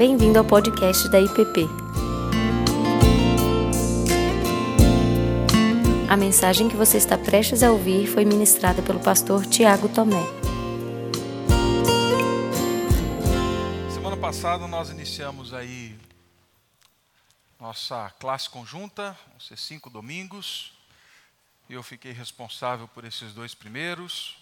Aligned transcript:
Bem-vindo 0.00 0.38
ao 0.38 0.44
podcast 0.46 1.10
da 1.10 1.20
IPP. 1.20 1.68
A 6.08 6.16
mensagem 6.16 6.70
que 6.70 6.74
você 6.74 6.96
está 6.96 7.18
prestes 7.18 7.62
a 7.62 7.70
ouvir 7.70 8.06
foi 8.06 8.24
ministrada 8.24 8.80
pelo 8.80 8.98
pastor 8.98 9.44
Tiago 9.44 9.90
Tomé. 9.90 10.24
Semana 13.92 14.16
passada 14.16 14.66
nós 14.66 14.88
iniciamos 14.88 15.52
aí 15.52 15.94
nossa 17.60 18.08
classe 18.18 18.48
conjunta, 18.48 19.14
vão 19.28 19.38
ser 19.38 19.58
cinco 19.58 19.90
domingos. 19.90 20.72
Eu 21.68 21.82
fiquei 21.82 22.12
responsável 22.12 22.88
por 22.88 23.04
esses 23.04 23.34
dois 23.34 23.54
primeiros. 23.54 24.38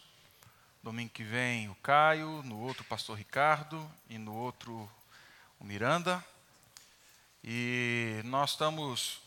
Domingo 0.85 1.11
que 1.11 1.25
vem 1.25 1.69
o 1.69 1.75
Caio, 1.83 2.45
no 2.45 2.61
outro 2.61 2.85
o 2.85 2.87
pastor 2.87 3.19
Ricardo 3.19 3.85
e 4.09 4.19
no 4.19 4.37
outro 4.37 4.89
o 5.59 5.65
Miranda. 5.65 6.25
E 7.43 8.21
nós 8.25 8.51
estamos 8.51 9.21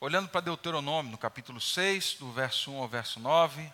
olhando 0.00 0.28
para 0.28 0.40
Deuteronômio, 0.40 1.10
no 1.10 1.18
capítulo 1.18 1.60
6, 1.60 2.14
do 2.14 2.30
verso 2.32 2.70
1 2.72 2.78
ao 2.78 2.88
verso 2.88 3.20
9, 3.20 3.72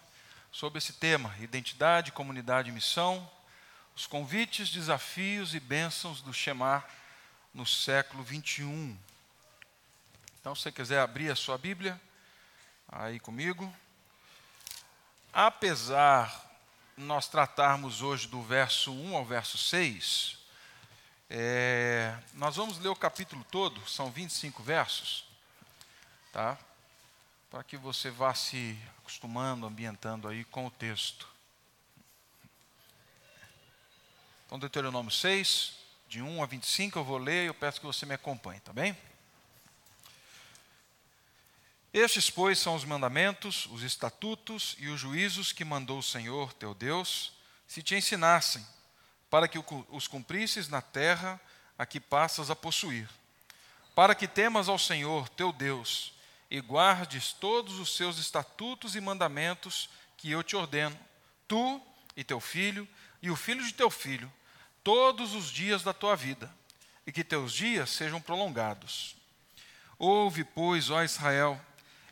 sobre 0.50 0.78
esse 0.78 0.94
tema: 0.94 1.34
identidade, 1.40 2.12
comunidade 2.12 2.70
e 2.70 2.72
missão, 2.72 3.28
os 3.94 4.06
convites, 4.06 4.70
desafios 4.70 5.54
e 5.54 5.60
bênçãos 5.60 6.22
do 6.22 6.32
Shemar 6.32 6.88
no 7.52 7.66
século 7.66 8.22
21. 8.22 8.96
Então, 10.40 10.54
se 10.54 10.62
você 10.62 10.72
quiser 10.72 11.00
abrir 11.00 11.30
a 11.30 11.36
sua 11.36 11.58
Bíblia, 11.58 12.00
aí 12.88 13.20
comigo. 13.20 13.70
Apesar 15.32 16.46
nós 16.96 17.28
tratarmos 17.28 18.00
hoje 18.00 18.26
do 18.26 18.42
verso 18.42 18.92
1 18.92 19.16
ao 19.16 19.24
verso 19.24 19.58
6, 19.58 20.37
é, 21.30 22.16
nós 22.34 22.56
vamos 22.56 22.78
ler 22.78 22.88
o 22.88 22.96
capítulo 22.96 23.44
todo, 23.50 23.86
são 23.86 24.10
25 24.10 24.62
versos, 24.62 25.24
tá? 26.32 26.58
Para 27.50 27.62
que 27.62 27.76
você 27.76 28.10
vá 28.10 28.32
se 28.34 28.78
acostumando, 28.98 29.66
ambientando 29.66 30.26
aí 30.26 30.44
com 30.44 30.66
o 30.66 30.70
texto. 30.70 31.28
Então, 34.46 34.58
Deuteronômio 34.58 35.10
6, 35.10 35.74
de 36.08 36.22
1 36.22 36.42
a 36.42 36.46
25, 36.46 36.98
eu 36.98 37.04
vou 37.04 37.18
ler 37.18 37.44
e 37.44 37.46
eu 37.48 37.54
peço 37.54 37.80
que 37.80 37.86
você 37.86 38.06
me 38.06 38.14
acompanhe, 38.14 38.60
tá 38.60 38.72
bem? 38.72 38.96
Estes, 41.92 42.30
pois, 42.30 42.58
são 42.58 42.74
os 42.74 42.84
mandamentos, 42.84 43.66
os 43.66 43.82
estatutos 43.82 44.76
e 44.78 44.88
os 44.88 44.98
juízos 44.98 45.52
que 45.52 45.64
mandou 45.64 45.98
o 45.98 46.02
Senhor 46.02 46.54
teu 46.54 46.74
Deus, 46.74 47.32
se 47.66 47.82
te 47.82 47.94
ensinassem, 47.94 48.64
para 49.30 49.48
que 49.48 49.58
os 49.90 50.06
cumprisses 50.06 50.68
na 50.68 50.80
terra 50.80 51.40
a 51.78 51.86
que 51.86 52.00
passas 52.00 52.50
a 52.50 52.56
possuir, 52.56 53.08
para 53.94 54.14
que 54.14 54.26
temas 54.26 54.68
ao 54.68 54.78
Senhor 54.78 55.28
teu 55.28 55.52
Deus 55.52 56.12
e 56.50 56.60
guardes 56.60 57.32
todos 57.32 57.78
os 57.78 57.96
seus 57.96 58.18
estatutos 58.18 58.96
e 58.96 59.00
mandamentos 59.00 59.88
que 60.16 60.30
eu 60.30 60.42
te 60.42 60.56
ordeno, 60.56 60.98
tu 61.46 61.80
e 62.16 62.24
teu 62.24 62.40
filho 62.40 62.88
e 63.22 63.30
o 63.30 63.36
filho 63.36 63.64
de 63.64 63.74
teu 63.74 63.90
filho, 63.90 64.32
todos 64.82 65.34
os 65.34 65.50
dias 65.50 65.82
da 65.82 65.92
tua 65.92 66.16
vida, 66.16 66.52
e 67.06 67.12
que 67.12 67.24
teus 67.24 67.52
dias 67.52 67.90
sejam 67.90 68.20
prolongados. 68.20 69.16
Ouve, 69.98 70.44
pois, 70.44 70.90
ó 70.90 71.02
Israel, 71.02 71.60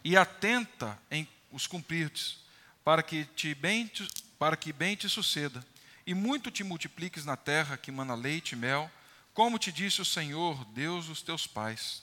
e 0.02 0.16
atenta 0.16 0.98
em 1.10 1.28
os 1.52 1.66
cumprirdes, 1.66 2.38
para 2.84 3.02
que 3.02 3.24
te 3.24 3.54
bem 3.54 3.90
para 4.38 4.56
que 4.56 4.72
bem 4.72 4.94
te 4.94 5.08
suceda, 5.08 5.64
e 6.06 6.14
muito 6.14 6.50
te 6.50 6.62
multipliques 6.62 7.24
na 7.24 7.36
terra 7.36 7.76
que 7.76 7.90
mana 7.90 8.14
leite 8.14 8.52
e 8.52 8.56
mel, 8.56 8.90
como 9.34 9.58
te 9.58 9.72
disse 9.72 10.00
o 10.00 10.04
Senhor, 10.04 10.64
Deus 10.66 11.06
dos 11.06 11.22
teus 11.22 11.46
pais. 11.46 12.02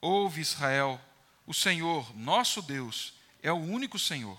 Ouve, 0.00 0.40
Israel, 0.40 1.00
o 1.46 1.52
Senhor, 1.52 2.16
nosso 2.16 2.62
Deus, 2.62 3.14
é 3.42 3.52
o 3.52 3.56
único 3.56 3.98
Senhor. 3.98 4.38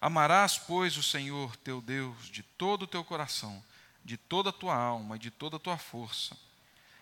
Amarás, 0.00 0.58
pois, 0.58 0.96
o 0.96 1.02
Senhor 1.02 1.56
teu 1.56 1.80
Deus 1.80 2.28
de 2.28 2.42
todo 2.42 2.82
o 2.82 2.86
teu 2.86 3.04
coração, 3.04 3.62
de 4.04 4.16
toda 4.16 4.50
a 4.50 4.52
tua 4.52 4.74
alma 4.74 5.16
e 5.16 5.18
de 5.18 5.30
toda 5.30 5.56
a 5.56 5.60
tua 5.60 5.78
força. 5.78 6.36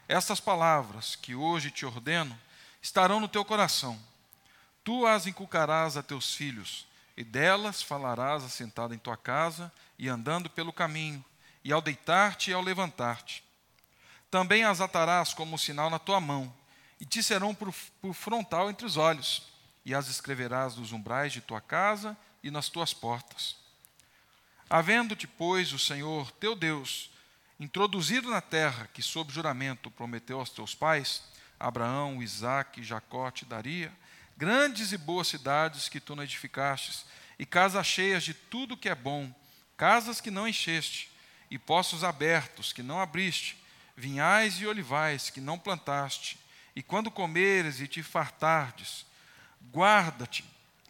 Estas 0.07 0.39
palavras 0.39 1.17
que 1.17 1.35
hoje 1.35 1.71
te 1.71 1.87
ordeno 1.87 2.39
estarão 2.83 3.19
no 3.19 3.29
teu 3.29 3.45
coração 3.45 3.99
Tu 4.83 5.07
as 5.07 5.27
inculcarás 5.27 5.97
a 5.97 6.03
teus 6.03 6.35
filhos, 6.35 6.87
e 7.17 7.23
delas 7.23 7.83
falarás 7.83 8.43
assentado 8.43 8.95
em 8.95 8.99
tua 8.99 9.17
casa 9.17 9.71
e 10.01 10.09
andando 10.09 10.49
pelo 10.49 10.73
caminho, 10.73 11.23
e 11.63 11.71
ao 11.71 11.83
deitar-te 11.83 12.51
e 12.51 12.55
ao 12.55 12.63
levantar-te. 12.63 13.45
Também 14.31 14.65
as 14.65 14.81
atarás 14.81 15.35
como 15.35 15.59
sinal 15.59 15.91
na 15.91 15.99
tua 15.99 16.19
mão, 16.19 16.51
e 16.99 17.05
te 17.05 17.23
serão 17.23 17.55
por, 17.55 17.71
por 18.01 18.15
frontal 18.15 18.71
entre 18.71 18.87
os 18.87 18.97
olhos, 18.97 19.43
e 19.85 19.95
as 19.95 20.09
escreverás 20.09 20.75
nos 20.77 20.91
umbrais 20.91 21.35
de 21.35 21.43
tua 21.43 21.61
casa 21.61 22.17
e 22.43 22.51
nas 22.51 22.71
tuas 22.71 22.95
portas. 22.95 23.57
Havendo-te, 24.71 25.27
pois, 25.27 25.71
o 25.75 25.79
Senhor 25.79 26.31
teu 26.33 26.57
Deus 26.57 27.11
introduzido 27.59 28.31
na 28.31 28.41
terra 28.41 28.89
que, 28.95 29.03
sob 29.03 29.31
juramento, 29.31 29.91
prometeu 29.91 30.41
aos 30.41 30.49
teus 30.49 30.75
pais, 30.75 31.23
Abraão, 31.59 32.23
Isaque 32.23 32.83
Jacó 32.83 33.31
te 33.31 33.45
daria, 33.45 33.93
grandes 34.35 34.93
e 34.93 34.97
boas 34.97 35.29
cidades 35.29 35.91
que 35.91 36.01
tu 36.01 36.17
não 36.17 36.25
edificastes, 36.25 37.05
e 37.39 37.45
casas 37.45 37.87
cheias 37.87 38.23
de 38.23 38.33
tudo 38.33 38.79
que 38.79 38.89
é 38.89 38.95
bom, 38.95 39.31
casas 39.81 40.21
que 40.21 40.31
não 40.31 40.47
encheste, 40.47 41.11
e 41.51 41.59
poços 41.59 42.05
abertos 42.05 42.71
que 42.71 42.83
não 42.83 43.01
abriste, 43.01 43.57
vinhais 43.97 44.61
e 44.61 44.67
olivais 44.67 45.31
que 45.31 45.41
não 45.41 45.59
plantaste, 45.59 46.39
e 46.77 46.83
quando 46.83 47.11
comeres 47.11 47.81
e 47.81 47.89
te 47.89 48.03
fartardes, 48.03 49.07
guarda-te, 49.73 50.45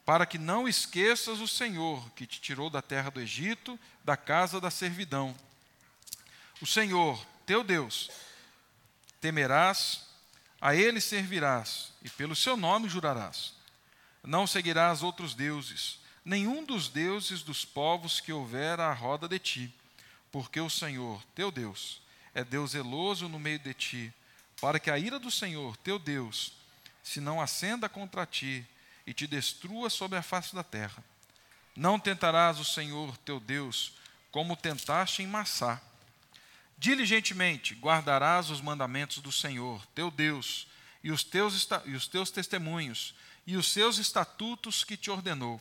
para 0.04 0.26
que 0.26 0.38
não 0.38 0.66
esqueças 0.66 1.38
o 1.38 1.46
Senhor 1.46 2.10
que 2.16 2.26
te 2.26 2.40
tirou 2.40 2.68
da 2.68 2.82
terra 2.82 3.10
do 3.10 3.20
Egito, 3.20 3.78
da 4.04 4.16
casa 4.16 4.60
da 4.60 4.72
servidão. 4.72 5.36
O 6.60 6.66
Senhor, 6.66 7.24
teu 7.46 7.62
Deus, 7.62 8.10
temerás 9.20 10.04
a 10.60 10.74
ele 10.74 11.00
servirás 11.00 11.92
e 12.02 12.10
pelo 12.10 12.34
seu 12.34 12.56
nome 12.56 12.88
jurarás. 12.88 13.54
Não 14.20 14.48
seguirás 14.48 15.00
outros 15.00 15.32
deuses, 15.32 15.99
nenhum 16.24 16.64
dos 16.64 16.88
deuses 16.88 17.42
dos 17.42 17.64
povos 17.64 18.20
que 18.20 18.32
houver 18.32 18.80
à 18.80 18.92
roda 18.92 19.28
de 19.28 19.38
ti, 19.38 19.74
porque 20.30 20.60
o 20.60 20.70
Senhor, 20.70 21.22
teu 21.34 21.50
Deus, 21.50 22.00
é 22.34 22.44
Deus 22.44 22.72
zeloso 22.72 23.28
no 23.28 23.38
meio 23.38 23.58
de 23.58 23.74
ti, 23.74 24.12
para 24.60 24.78
que 24.78 24.90
a 24.90 24.98
ira 24.98 25.18
do 25.18 25.30
Senhor, 25.30 25.76
teu 25.78 25.98
Deus, 25.98 26.52
se 27.02 27.20
não 27.20 27.40
acenda 27.40 27.88
contra 27.88 28.26
ti 28.26 28.66
e 29.06 29.12
te 29.12 29.26
destrua 29.26 29.90
sobre 29.90 30.18
a 30.18 30.22
face 30.22 30.54
da 30.54 30.62
terra. 30.62 31.02
Não 31.74 31.98
tentarás 31.98 32.58
o 32.58 32.64
Senhor, 32.64 33.16
teu 33.18 33.40
Deus, 33.40 33.92
como 34.30 34.56
tentaste 34.56 35.22
em 35.22 35.26
Massá 35.26 35.80
Diligentemente 36.80 37.74
guardarás 37.74 38.48
os 38.48 38.62
mandamentos 38.62 39.18
do 39.18 39.30
Senhor, 39.30 39.84
teu 39.94 40.10
Deus, 40.10 40.66
e 41.04 41.12
os 41.12 41.22
teus, 41.22 41.68
e 41.84 41.94
os 41.94 42.08
teus 42.08 42.30
testemunhos, 42.30 43.14
e 43.46 43.54
os 43.54 43.70
seus 43.70 43.98
estatutos 43.98 44.82
que 44.82 44.96
te 44.96 45.10
ordenou. 45.10 45.60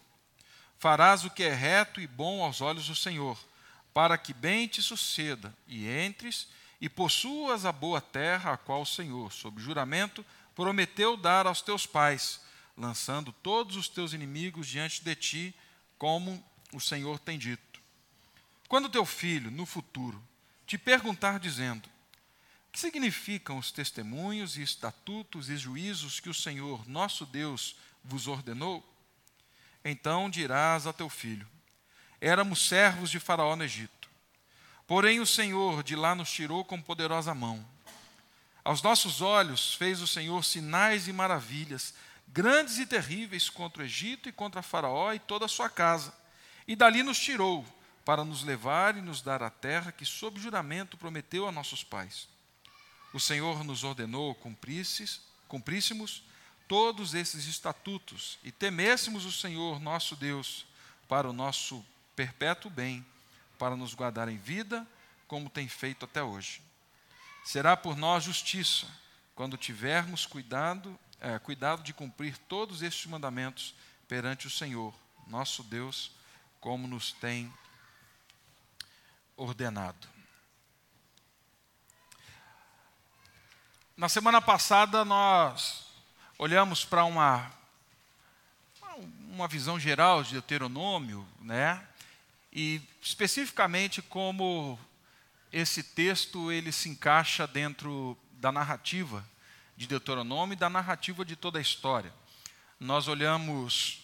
Farás 0.80 1.26
o 1.26 1.30
que 1.30 1.44
é 1.44 1.54
reto 1.54 2.00
e 2.00 2.08
bom 2.08 2.42
aos 2.42 2.62
olhos 2.62 2.88
do 2.88 2.96
Senhor, 2.96 3.38
para 3.94 4.18
que 4.18 4.34
bem 4.34 4.66
te 4.66 4.82
suceda, 4.82 5.54
e 5.68 5.86
entres 5.90 6.48
e 6.80 6.88
possuas 6.88 7.66
a 7.66 7.72
boa 7.72 8.00
terra 8.00 8.54
a 8.54 8.58
qual 8.58 8.84
o 8.84 8.86
Senhor, 8.86 9.34
sob 9.34 9.62
juramento, 9.62 10.26
prometeu 10.56 11.18
dar 11.18 11.46
aos 11.46 11.62
teus 11.62 11.86
pais, 11.86 12.40
lançando 12.78 13.34
todos 13.34 13.76
os 13.76 13.90
teus 13.90 14.14
inimigos 14.14 14.68
diante 14.68 15.04
de 15.04 15.16
ti, 15.16 15.56
como 15.98 16.42
o 16.72 16.80
Senhor 16.80 17.20
tem 17.20 17.38
dito. 17.38 17.82
Quando 18.70 18.88
teu 18.88 19.06
filho, 19.06 19.52
no 19.52 19.66
futuro, 19.66 20.24
te 20.66 20.78
perguntar, 20.78 21.40
dizendo: 21.40 21.90
que 22.72 22.80
significam 22.80 23.58
os 23.58 23.70
testemunhos 23.72 24.56
e 24.56 24.62
estatutos 24.62 25.50
e 25.50 25.58
juízos 25.58 26.22
que 26.22 26.30
o 26.30 26.34
Senhor, 26.34 26.88
nosso 26.88 27.26
Deus, 27.26 27.76
vos 28.02 28.28
ordenou? 28.28 28.89
Então 29.84 30.30
dirás 30.30 30.86
a 30.88 30.94
teu 30.94 31.10
filho: 31.10 31.48
Éramos 32.20 32.68
servos 32.68 33.10
de 33.10 33.20
Faraó 33.20 33.56
no 33.56 33.64
Egito. 33.64 34.10
Porém, 34.86 35.20
o 35.20 35.26
Senhor 35.26 35.84
de 35.84 35.96
lá 35.96 36.16
nos 36.16 36.32
tirou 36.32 36.66
com 36.66 36.82
poderosa 36.82 37.34
mão. 37.34 37.64
Aos 38.64 38.82
nossos 38.82 39.22
olhos 39.22 39.74
fez 39.76 40.02
o 40.02 40.08
Senhor 40.08 40.44
sinais 40.44 41.08
e 41.08 41.14
maravilhas, 41.14 41.94
grandes 42.28 42.78
e 42.78 42.86
terríveis 42.86 43.50
contra 43.50 43.82
o 43.82 43.86
Egito 43.86 44.28
e 44.28 44.32
contra 44.32 44.62
Faraó 44.62 45.14
e 45.14 45.20
toda 45.20 45.46
a 45.46 45.50
sua 45.50 45.70
casa. 45.70 46.14
E 46.68 46.76
dali 46.76 47.04
nos 47.04 47.20
tirou 47.20 47.66
para 48.04 48.26
nos 48.26 48.44
levar 48.44 48.98
e 48.98 49.02
nos 49.02 49.22
dar 49.22 49.44
a 49.44 49.50
terra 49.50 49.92
que, 49.92 50.06
sob 50.06 50.40
juramento, 50.40 50.98
prometeu 50.98 51.48
a 51.48 51.52
nossos 51.52 51.84
pais. 51.84 52.28
O 53.14 53.20
Senhor 53.20 53.64
nos 53.64 53.84
ordenou 53.84 54.36
cumpríssemos 54.36 56.24
todos 56.70 57.16
esses 57.16 57.48
estatutos 57.48 58.38
e 58.44 58.52
temêssemos 58.52 59.26
o 59.26 59.32
Senhor 59.32 59.80
nosso 59.80 60.16
Deus 60.16 60.68
para 61.08 61.28
o 61.28 61.34
nosso 61.34 61.84
perpétuo 62.16 62.70
bem, 62.70 63.04
para 63.58 63.76
nos 63.76 63.96
guardar 63.96 64.30
em 64.30 64.38
vida, 64.38 64.88
como 65.28 65.50
tem 65.50 65.68
feito 65.68 66.06
até 66.06 66.22
hoje. 66.22 66.62
será 67.44 67.76
por 67.76 67.98
nós 67.98 68.24
justiça, 68.24 68.86
quando 69.34 69.58
tivermos 69.58 70.28
cuidado, 70.28 70.98
é, 71.20 71.40
cuidado 71.40 71.82
de 71.82 71.92
cumprir 71.92 72.38
todos 72.38 72.84
estes 72.84 73.08
mandamentos 73.08 73.74
perante 74.08 74.46
o 74.46 74.52
Senhor, 74.52 74.94
nosso 75.26 75.64
Deus, 75.64 76.12
como 76.62 76.88
nos 76.88 77.12
tem 77.12 77.52
ordenado. 79.36 80.08
Na 83.98 84.08
semana 84.08 84.40
passada 84.40 85.04
nós 85.04 85.89
olhamos 86.40 86.86
para 86.86 87.04
uma 87.04 87.52
uma 89.30 89.48
visão 89.48 89.80
geral 89.80 90.24
de 90.24 90.32
Deuteronômio, 90.32 91.28
né? 91.42 91.86
E 92.52 92.82
especificamente 93.02 94.02
como 94.02 94.80
esse 95.52 95.84
texto 95.84 96.52
ele 96.52 96.72
se 96.72 96.90
encaixa 96.90 97.46
dentro 97.46 98.18
da 98.34 98.52
narrativa 98.52 99.24
de 99.78 99.86
Deuteronômio 99.86 100.54
e 100.54 100.58
da 100.58 100.70
narrativa 100.70 101.24
de 101.24 101.36
toda 101.36 101.60
a 101.60 101.62
história. 101.62 102.14
Nós 102.80 103.08
olhamos 103.08 104.02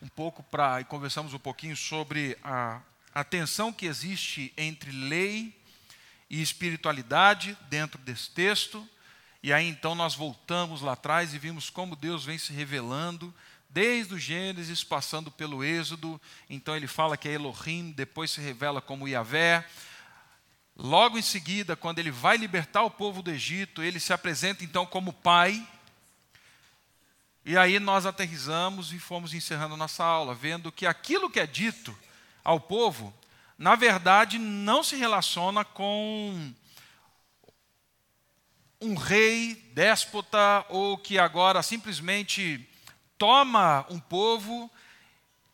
um 0.00 0.08
pouco 0.08 0.42
para 0.42 0.80
e 0.80 0.84
conversamos 0.84 1.32
um 1.32 1.38
pouquinho 1.38 1.76
sobre 1.76 2.36
a, 2.42 2.80
a 3.14 3.22
tensão 3.22 3.72
que 3.72 3.86
existe 3.86 4.52
entre 4.56 4.90
lei 4.90 5.54
e 6.28 6.40
espiritualidade 6.42 7.56
dentro 7.68 7.98
desse 7.98 8.30
texto. 8.30 8.86
E 9.46 9.52
aí 9.52 9.68
então 9.68 9.94
nós 9.94 10.12
voltamos 10.12 10.80
lá 10.80 10.94
atrás 10.94 11.32
e 11.32 11.38
vimos 11.38 11.70
como 11.70 11.94
Deus 11.94 12.24
vem 12.24 12.36
se 12.36 12.52
revelando 12.52 13.32
desde 13.70 14.12
o 14.12 14.18
Gênesis, 14.18 14.82
passando 14.82 15.30
pelo 15.30 15.62
Êxodo. 15.62 16.20
Então 16.50 16.74
ele 16.74 16.88
fala 16.88 17.16
que 17.16 17.28
é 17.28 17.34
Elohim, 17.34 17.92
depois 17.92 18.32
se 18.32 18.40
revela 18.40 18.80
como 18.80 19.06
Yahvé. 19.06 19.64
Logo 20.76 21.16
em 21.16 21.22
seguida, 21.22 21.76
quando 21.76 22.00
ele 22.00 22.10
vai 22.10 22.36
libertar 22.36 22.82
o 22.82 22.90
povo 22.90 23.22
do 23.22 23.30
Egito, 23.30 23.84
ele 23.84 24.00
se 24.00 24.12
apresenta 24.12 24.64
então 24.64 24.84
como 24.84 25.12
pai. 25.12 25.64
E 27.44 27.56
aí 27.56 27.78
nós 27.78 28.04
aterrizamos 28.04 28.92
e 28.92 28.98
fomos 28.98 29.32
encerrando 29.32 29.76
nossa 29.76 30.02
aula, 30.02 30.34
vendo 30.34 30.72
que 30.72 30.86
aquilo 30.86 31.30
que 31.30 31.38
é 31.38 31.46
dito 31.46 31.96
ao 32.42 32.58
povo, 32.58 33.14
na 33.56 33.76
verdade, 33.76 34.40
não 34.40 34.82
se 34.82 34.96
relaciona 34.96 35.64
com 35.64 36.52
um 38.80 38.94
rei 38.94 39.54
déspota 39.72 40.64
ou 40.68 40.98
que 40.98 41.18
agora 41.18 41.62
simplesmente 41.62 42.68
toma 43.18 43.86
um 43.88 43.98
povo 43.98 44.70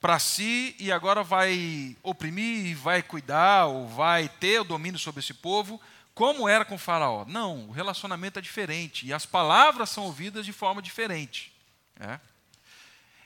para 0.00 0.18
si 0.18 0.74
e 0.80 0.90
agora 0.90 1.22
vai 1.22 1.96
oprimir, 2.02 2.76
vai 2.76 3.02
cuidar, 3.02 3.66
ou 3.66 3.86
vai 3.86 4.28
ter 4.28 4.60
o 4.60 4.64
domínio 4.64 4.98
sobre 4.98 5.20
esse 5.20 5.32
povo, 5.32 5.80
como 6.12 6.48
era 6.48 6.64
com 6.64 6.76
Faraó. 6.76 7.24
Não, 7.24 7.68
o 7.68 7.70
relacionamento 7.70 8.38
é 8.38 8.42
diferente 8.42 9.06
e 9.06 9.12
as 9.12 9.24
palavras 9.24 9.90
são 9.90 10.04
ouvidas 10.04 10.44
de 10.44 10.52
forma 10.52 10.82
diferente. 10.82 11.52
É? 12.00 12.18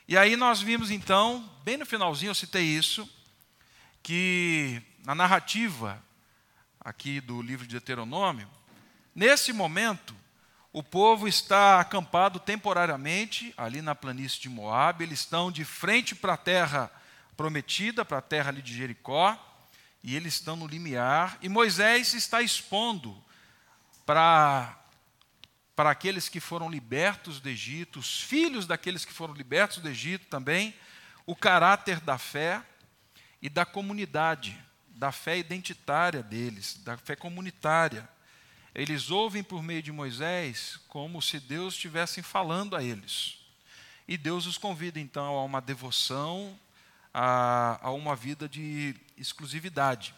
E 0.07 0.15
aí 0.15 0.35
nós 0.35 0.61
vimos 0.61 0.91
então, 0.91 1.49
bem 1.63 1.77
no 1.77 1.85
finalzinho 1.85 2.29
eu 2.29 2.35
citei 2.35 2.63
isso, 2.63 3.09
que 4.03 4.81
na 5.03 5.15
narrativa 5.15 6.01
aqui 6.79 7.19
do 7.19 7.41
livro 7.41 7.65
de 7.65 7.71
Deuteronômio, 7.71 8.47
nesse 9.17 9.51
momento, 9.51 10.15
o 10.71 10.83
povo 10.83 11.27
está 11.27 11.79
acampado 11.79 12.39
temporariamente 12.39 13.51
ali 13.57 13.81
na 13.81 13.95
planície 13.95 14.39
de 14.39 14.47
Moab, 14.47 15.03
eles 15.03 15.21
estão 15.21 15.51
de 15.51 15.65
frente 15.65 16.13
para 16.13 16.35
a 16.35 16.37
terra 16.37 16.91
prometida, 17.35 18.05
para 18.05 18.19
a 18.19 18.21
terra 18.21 18.49
ali 18.49 18.61
de 18.61 18.77
Jericó, 18.77 19.35
e 20.03 20.15
eles 20.15 20.35
estão 20.35 20.55
no 20.55 20.67
limiar, 20.67 21.39
e 21.41 21.49
Moisés 21.49 22.13
está 22.13 22.43
expondo 22.43 23.17
para 24.05 24.77
para 25.75 25.91
aqueles 25.91 26.27
que 26.27 26.39
foram 26.39 26.71
libertos 26.71 27.39
do 27.39 27.47
Egito, 27.47 27.99
os 27.99 28.19
filhos 28.19 28.65
daqueles 28.65 29.05
que 29.05 29.13
foram 29.13 29.35
libertos 29.35 29.77
do 29.77 29.87
Egito 29.87 30.25
também, 30.25 30.73
o 31.23 31.35
caráter 31.35 31.99
da 31.99 32.17
fé 32.17 32.63
e 33.39 33.47
da 33.47 33.63
comunidade, 33.63 34.59
da 34.87 35.11
fé 35.11 35.37
identitária 35.37 36.23
deles, 36.23 36.77
da 36.83 36.97
fé 36.97 37.15
comunitária. 37.15 38.09
Eles 38.77 39.09
ouvem 39.09 39.41
por 39.41 39.63
meio 39.63 39.81
de 39.81 39.91
Moisés 39.91 40.79
como 40.87 41.19
se 41.19 41.39
Deus 41.39 41.73
estivesse 41.73 42.21
falando 42.21 42.75
a 42.75 42.83
eles. 42.83 43.39
E 44.07 44.15
Deus 44.15 44.45
os 44.45 44.55
convida 44.55 44.99
então 44.99 45.25
a 45.35 45.43
uma 45.43 45.59
devoção, 45.59 46.57
a, 47.11 47.79
a 47.81 47.89
uma 47.89 48.15
vida 48.15 48.47
de 48.47 48.95
exclusividade. 49.17 50.13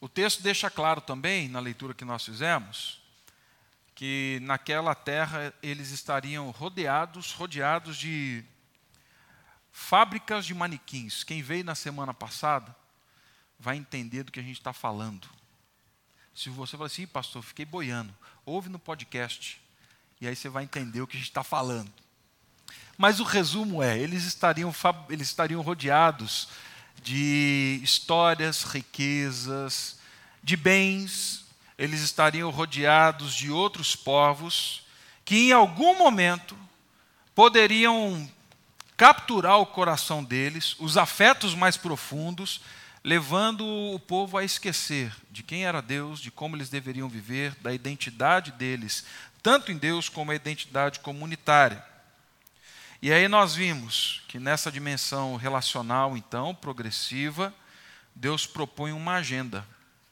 O 0.00 0.08
texto 0.08 0.40
deixa 0.40 0.70
claro 0.70 1.00
também, 1.00 1.48
na 1.48 1.58
leitura 1.58 1.92
que 1.92 2.04
nós 2.04 2.24
fizemos, 2.24 3.02
que 3.92 4.38
naquela 4.42 4.94
terra 4.94 5.52
eles 5.60 5.90
estariam 5.90 6.48
rodeados, 6.52 7.32
rodeados 7.32 7.96
de 7.96 8.44
fábricas 9.72 10.46
de 10.46 10.54
manequins. 10.54 11.24
Quem 11.24 11.42
veio 11.42 11.64
na 11.64 11.74
semana 11.74 12.14
passada 12.14 12.72
vai 13.58 13.76
entender 13.76 14.22
do 14.22 14.30
que 14.30 14.38
a 14.38 14.44
gente 14.44 14.58
está 14.58 14.72
falando. 14.72 15.28
Se 16.36 16.50
você 16.50 16.76
falar 16.76 16.88
assim, 16.88 17.06
pastor, 17.06 17.42
fiquei 17.42 17.64
boiando, 17.64 18.14
ouve 18.44 18.68
no 18.68 18.78
podcast, 18.78 19.58
e 20.20 20.28
aí 20.28 20.36
você 20.36 20.50
vai 20.50 20.64
entender 20.64 21.00
o 21.00 21.06
que 21.06 21.16
a 21.16 21.18
gente 21.18 21.30
está 21.30 21.42
falando. 21.42 21.90
Mas 22.98 23.20
o 23.20 23.24
resumo 23.24 23.82
é: 23.82 23.98
eles 23.98 24.24
estariam, 24.24 24.70
eles 25.08 25.28
estariam 25.28 25.62
rodeados 25.62 26.48
de 27.02 27.80
histórias, 27.82 28.64
riquezas, 28.64 29.98
de 30.42 30.58
bens, 30.58 31.46
eles 31.78 32.02
estariam 32.02 32.50
rodeados 32.50 33.34
de 33.34 33.50
outros 33.50 33.96
povos 33.96 34.82
que 35.24 35.48
em 35.48 35.52
algum 35.52 35.96
momento 35.96 36.56
poderiam 37.34 38.30
capturar 38.94 39.58
o 39.58 39.66
coração 39.66 40.22
deles, 40.22 40.76
os 40.78 40.98
afetos 40.98 41.54
mais 41.54 41.78
profundos, 41.78 42.60
levando 43.06 43.64
o 43.64 44.00
povo 44.00 44.36
a 44.36 44.42
esquecer 44.42 45.14
de 45.30 45.44
quem 45.44 45.64
era 45.64 45.80
Deus, 45.80 46.18
de 46.18 46.28
como 46.28 46.56
eles 46.56 46.68
deveriam 46.68 47.08
viver, 47.08 47.54
da 47.60 47.72
identidade 47.72 48.50
deles, 48.50 49.04
tanto 49.40 49.70
em 49.70 49.78
Deus 49.78 50.08
como 50.08 50.32
a 50.32 50.34
identidade 50.34 50.98
comunitária. 50.98 51.86
E 53.00 53.12
aí 53.12 53.28
nós 53.28 53.54
vimos 53.54 54.24
que 54.26 54.40
nessa 54.40 54.72
dimensão 54.72 55.36
relacional, 55.36 56.16
então, 56.16 56.52
progressiva, 56.52 57.54
Deus 58.12 58.44
propõe 58.44 58.90
uma 58.90 59.14
agenda 59.14 59.64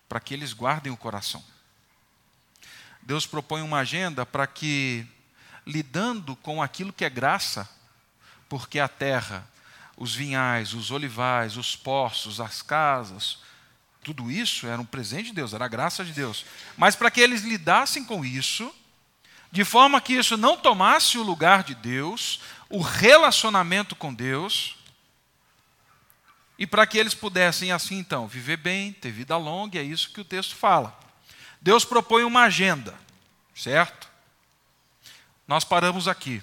para 0.09 0.21
que 0.21 0.33
eles 0.33 0.53
guardem 0.53 0.93
o 0.93 0.97
coração. 0.97 1.43
Deus 3.03 3.27
propõe 3.27 3.63
uma 3.63 3.79
agenda 3.79 4.25
para 4.25 4.47
que, 4.47 5.05
lidando 5.67 6.37
com 6.37 6.63
aquilo 6.63 6.93
que 6.93 7.05
é 7.05 7.11
graça, 7.11 7.69
porque 8.49 8.79
a 8.79 8.87
terra 8.87 9.45
os 9.97 10.15
vinhais, 10.15 10.75
os 10.75 10.91
olivais, 10.91 11.57
os 11.57 11.77
poços, 11.77 12.41
as 12.41 12.63
casas, 12.63 13.39
tudo 14.05 14.31
isso 14.31 14.67
era 14.67 14.81
um 14.81 14.85
presente 14.85 15.27
de 15.27 15.35
Deus, 15.35 15.55
era 15.55 15.65
a 15.65 15.69
graça 15.69 16.05
de 16.05 16.13
Deus. 16.13 16.45
Mas 16.77 16.95
para 16.95 17.11
que 17.11 17.21
eles 17.21 17.43
lidassem 17.43 18.05
com 18.05 18.25
isso, 18.25 18.73
de 19.51 19.65
forma 19.65 20.01
que 20.01 20.13
isso 20.13 20.37
não 20.37 20.57
tomasse 20.57 21.17
o 21.17 21.23
lugar 21.23 21.63
de 21.65 21.75
Deus, 21.75 22.41
o 22.69 22.81
relacionamento 22.81 23.97
com 23.97 24.13
Deus, 24.13 24.77
e 26.59 26.67
para 26.67 26.87
que 26.87 26.99
eles 26.99 27.15
pudessem 27.15 27.73
assim 27.73 27.99
então 27.99 28.29
viver 28.29 28.59
bem, 28.59 28.93
ter 28.93 29.11
vida 29.11 29.37
longa, 29.37 29.79
é 29.79 29.83
isso 29.83 30.11
que 30.11 30.21
o 30.21 30.25
texto 30.25 30.55
fala. 30.55 30.97
Deus 31.61 31.85
propõe 31.85 32.25
uma 32.25 32.43
agenda, 32.43 32.95
certo? 33.55 34.09
Nós 35.49 35.65
paramos 35.65 36.07
aqui. 36.07 36.43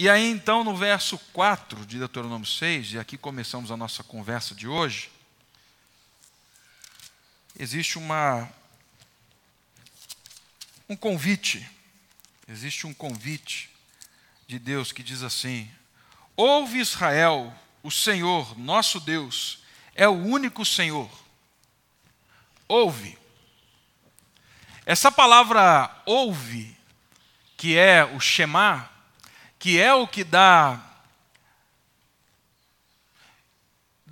E 0.00 0.08
aí 0.08 0.30
então 0.30 0.62
no 0.62 0.76
verso 0.76 1.18
4 1.32 1.84
de 1.84 1.98
Deuteronômio 1.98 2.46
6, 2.46 2.92
e 2.92 2.98
aqui 3.00 3.18
começamos 3.18 3.72
a 3.72 3.76
nossa 3.76 4.04
conversa 4.04 4.54
de 4.54 4.68
hoje, 4.68 5.10
existe 7.58 7.98
uma 7.98 8.48
um 10.88 10.94
convite. 10.94 11.68
Existe 12.46 12.86
um 12.86 12.94
convite 12.94 13.70
de 14.46 14.56
Deus 14.60 14.92
que 14.92 15.02
diz 15.02 15.24
assim: 15.24 15.68
Ouve 16.36 16.78
Israel, 16.78 17.52
o 17.82 17.90
Senhor, 17.90 18.56
nosso 18.56 19.00
Deus, 19.00 19.64
é 19.96 20.06
o 20.06 20.12
único 20.12 20.64
Senhor. 20.64 21.10
Ouve. 22.68 23.18
Essa 24.86 25.10
palavra 25.10 25.90
ouve, 26.06 26.76
que 27.56 27.76
é 27.76 28.04
o 28.04 28.20
Shema, 28.20 28.88
que 29.58 29.80
é 29.80 29.92
o 29.92 30.06
que 30.06 30.24
dá 30.24 30.84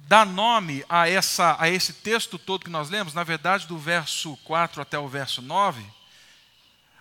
dá 0.06 0.24
nome 0.24 0.84
a, 0.88 1.08
essa, 1.08 1.56
a 1.58 1.68
esse 1.68 1.92
texto 1.92 2.38
todo 2.38 2.64
que 2.64 2.70
nós 2.70 2.88
lemos, 2.88 3.12
na 3.12 3.24
verdade, 3.24 3.66
do 3.66 3.76
verso 3.76 4.36
4 4.44 4.80
até 4.80 4.96
o 4.96 5.08
verso 5.08 5.42
9, 5.42 5.84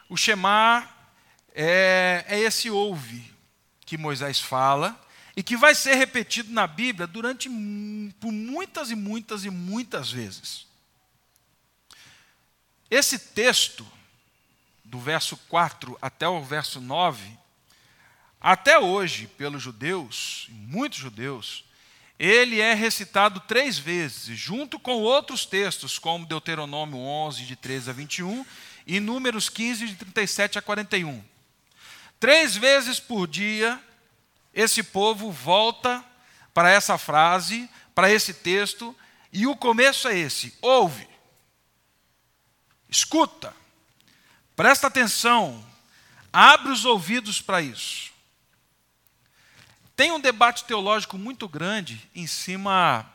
o 0.09 0.17
Shema 0.17 0.89
é, 1.53 2.25
é 2.27 2.39
esse 2.39 2.69
ouve 2.69 3.31
que 3.85 3.97
Moisés 3.97 4.39
fala 4.39 4.99
e 5.35 5.43
que 5.43 5.55
vai 5.55 5.75
ser 5.75 5.95
repetido 5.95 6.51
na 6.51 6.65
Bíblia 6.65 7.05
durante 7.05 7.47
por 8.19 8.31
muitas 8.31 8.89
e 8.89 8.95
muitas 8.95 9.45
e 9.45 9.51
muitas 9.51 10.11
vezes. 10.11 10.65
Esse 12.89 13.19
texto, 13.19 13.85
do 14.83 14.99
verso 14.99 15.37
4 15.49 15.97
até 16.01 16.27
o 16.27 16.43
verso 16.43 16.79
9, 16.79 17.37
até 18.47 18.77
hoje, 18.77 19.25
pelos 19.25 19.63
judeus, 19.63 20.45
muitos 20.51 20.99
judeus, 20.99 21.65
ele 22.19 22.61
é 22.61 22.75
recitado 22.75 23.39
três 23.39 23.79
vezes, 23.79 24.37
junto 24.37 24.77
com 24.77 25.01
outros 25.01 25.47
textos, 25.47 25.97
como 25.97 26.27
Deuteronômio 26.27 26.99
11, 26.99 27.43
de 27.43 27.55
13 27.55 27.89
a 27.89 27.93
21, 27.93 28.45
e 28.85 28.99
Números 28.99 29.49
15, 29.49 29.87
de 29.87 29.95
37 29.95 30.59
a 30.59 30.61
41. 30.61 31.23
Três 32.19 32.55
vezes 32.55 32.99
por 32.99 33.27
dia, 33.27 33.81
esse 34.53 34.83
povo 34.83 35.31
volta 35.31 36.05
para 36.53 36.69
essa 36.69 36.99
frase, 36.99 37.67
para 37.95 38.11
esse 38.11 38.31
texto, 38.31 38.95
e 39.33 39.47
o 39.47 39.55
começo 39.55 40.07
é 40.07 40.15
esse: 40.15 40.55
ouve, 40.61 41.09
escuta, 42.87 43.55
presta 44.55 44.85
atenção, 44.85 45.65
abre 46.31 46.71
os 46.71 46.85
ouvidos 46.85 47.41
para 47.41 47.59
isso. 47.59 48.13
Tem 49.95 50.11
um 50.11 50.19
debate 50.19 50.65
teológico 50.65 51.17
muito 51.17 51.47
grande 51.47 52.09
em 52.13 52.27
cima 52.27 53.09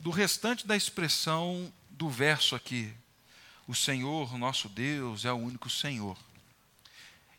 do 0.00 0.10
restante 0.10 0.66
da 0.66 0.74
expressão 0.74 1.70
do 1.90 2.08
verso 2.08 2.56
aqui. 2.56 2.90
O 3.68 3.74
Senhor, 3.74 4.38
nosso 4.38 4.68
Deus, 4.70 5.26
é 5.26 5.32
o 5.32 5.36
único 5.36 5.68
Senhor. 5.68 6.16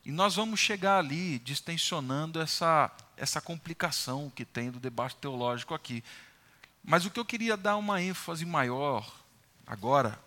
E 0.05 0.11
nós 0.11 0.35
vamos 0.35 0.59
chegar 0.59 0.99
ali 0.99 1.39
distensionando 1.39 2.39
essa, 2.39 2.91
essa 3.17 3.41
complicação 3.41 4.31
que 4.35 4.45
tem 4.45 4.69
do 4.69 4.79
debate 4.79 5.15
teológico 5.15 5.73
aqui. 5.73 6.03
Mas 6.83 7.05
o 7.05 7.09
que 7.09 7.19
eu 7.19 7.25
queria 7.25 7.57
dar 7.57 7.77
uma 7.77 8.03
ênfase 8.03 8.45
maior 8.45 9.11
agora, 9.65 10.19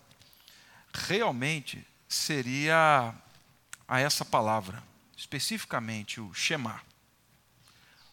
realmente, 0.93 1.87
seria 2.09 3.15
a 3.87 3.99
essa 4.01 4.25
palavra, 4.25 4.83
especificamente 5.15 6.19
o 6.19 6.33
Shema. 6.33 6.88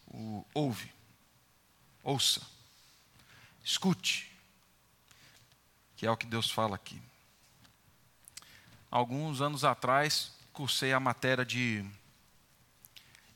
O 0.09 0.45
ouve, 0.55 0.93
ouça, 2.03 2.41
escute, 3.65 4.31
que 5.97 6.07
é 6.07 6.11
o 6.11 6.17
que 6.17 6.27
Deus 6.27 6.51
fala 6.51 6.77
aqui. 6.77 7.01
Alguns 8.91 9.41
anos 9.41 9.65
atrás, 9.65 10.33
cursei 10.53 10.93
a 10.93 11.01
matéria 11.01 11.45
de. 11.45 11.85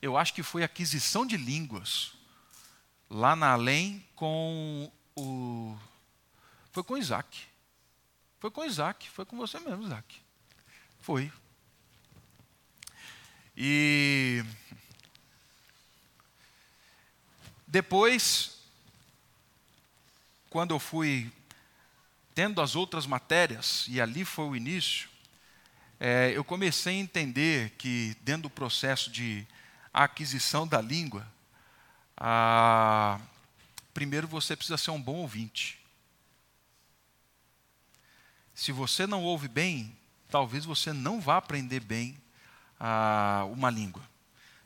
Eu 0.01 0.17
acho 0.17 0.33
que 0.33 0.41
foi 0.41 0.63
aquisição 0.63 1.25
de 1.25 1.37
línguas, 1.37 2.13
lá 3.09 3.35
na 3.35 3.51
Além, 3.51 4.03
com 4.15 4.91
o. 5.15 5.77
Foi 6.71 6.83
com 6.83 6.97
Isaac. 6.97 7.45
Foi 8.39 8.49
com 8.49 8.65
Isaac, 8.65 9.07
foi 9.09 9.25
com 9.25 9.37
você 9.37 9.59
mesmo, 9.59 9.83
Isaac. 9.83 10.19
Foi. 10.99 11.31
E. 13.55 14.43
Depois, 17.71 18.57
quando 20.49 20.71
eu 20.71 20.79
fui 20.79 21.31
tendo 22.35 22.59
as 22.59 22.75
outras 22.75 23.05
matérias, 23.05 23.85
e 23.87 24.01
ali 24.01 24.25
foi 24.25 24.43
o 24.43 24.55
início, 24.57 25.07
é, 25.97 26.33
eu 26.35 26.43
comecei 26.43 26.97
a 26.97 26.99
entender 26.99 27.69
que, 27.77 28.13
dentro 28.23 28.43
do 28.43 28.49
processo 28.49 29.09
de 29.09 29.47
aquisição 29.93 30.67
da 30.67 30.81
língua, 30.81 31.25
a, 32.17 33.17
primeiro 33.93 34.27
você 34.27 34.53
precisa 34.53 34.77
ser 34.77 34.91
um 34.91 35.01
bom 35.01 35.19
ouvinte. 35.19 35.79
Se 38.53 38.73
você 38.73 39.07
não 39.07 39.23
ouve 39.23 39.47
bem, 39.47 39.97
talvez 40.29 40.65
você 40.65 40.91
não 40.91 41.21
vá 41.21 41.37
aprender 41.37 41.79
bem 41.79 42.21
a, 42.77 43.47
uma 43.49 43.69
língua. 43.69 44.10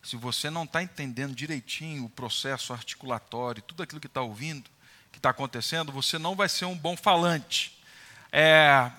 Se 0.05 0.15
você 0.15 0.49
não 0.49 0.63
está 0.63 0.81
entendendo 0.81 1.35
direitinho 1.35 2.05
o 2.05 2.09
processo 2.09 2.71
articulatório, 2.71 3.61
tudo 3.61 3.83
aquilo 3.83 3.99
que 3.99 4.07
está 4.07 4.21
ouvindo, 4.21 4.69
que 5.11 5.17
está 5.17 5.31
acontecendo, 5.31 5.91
você 5.91 6.17
não 6.17 6.35
vai 6.35 6.47
ser 6.47 6.65
um 6.65 6.77
bom 6.77 6.95
falante. 6.95 7.77
É, 8.31 8.91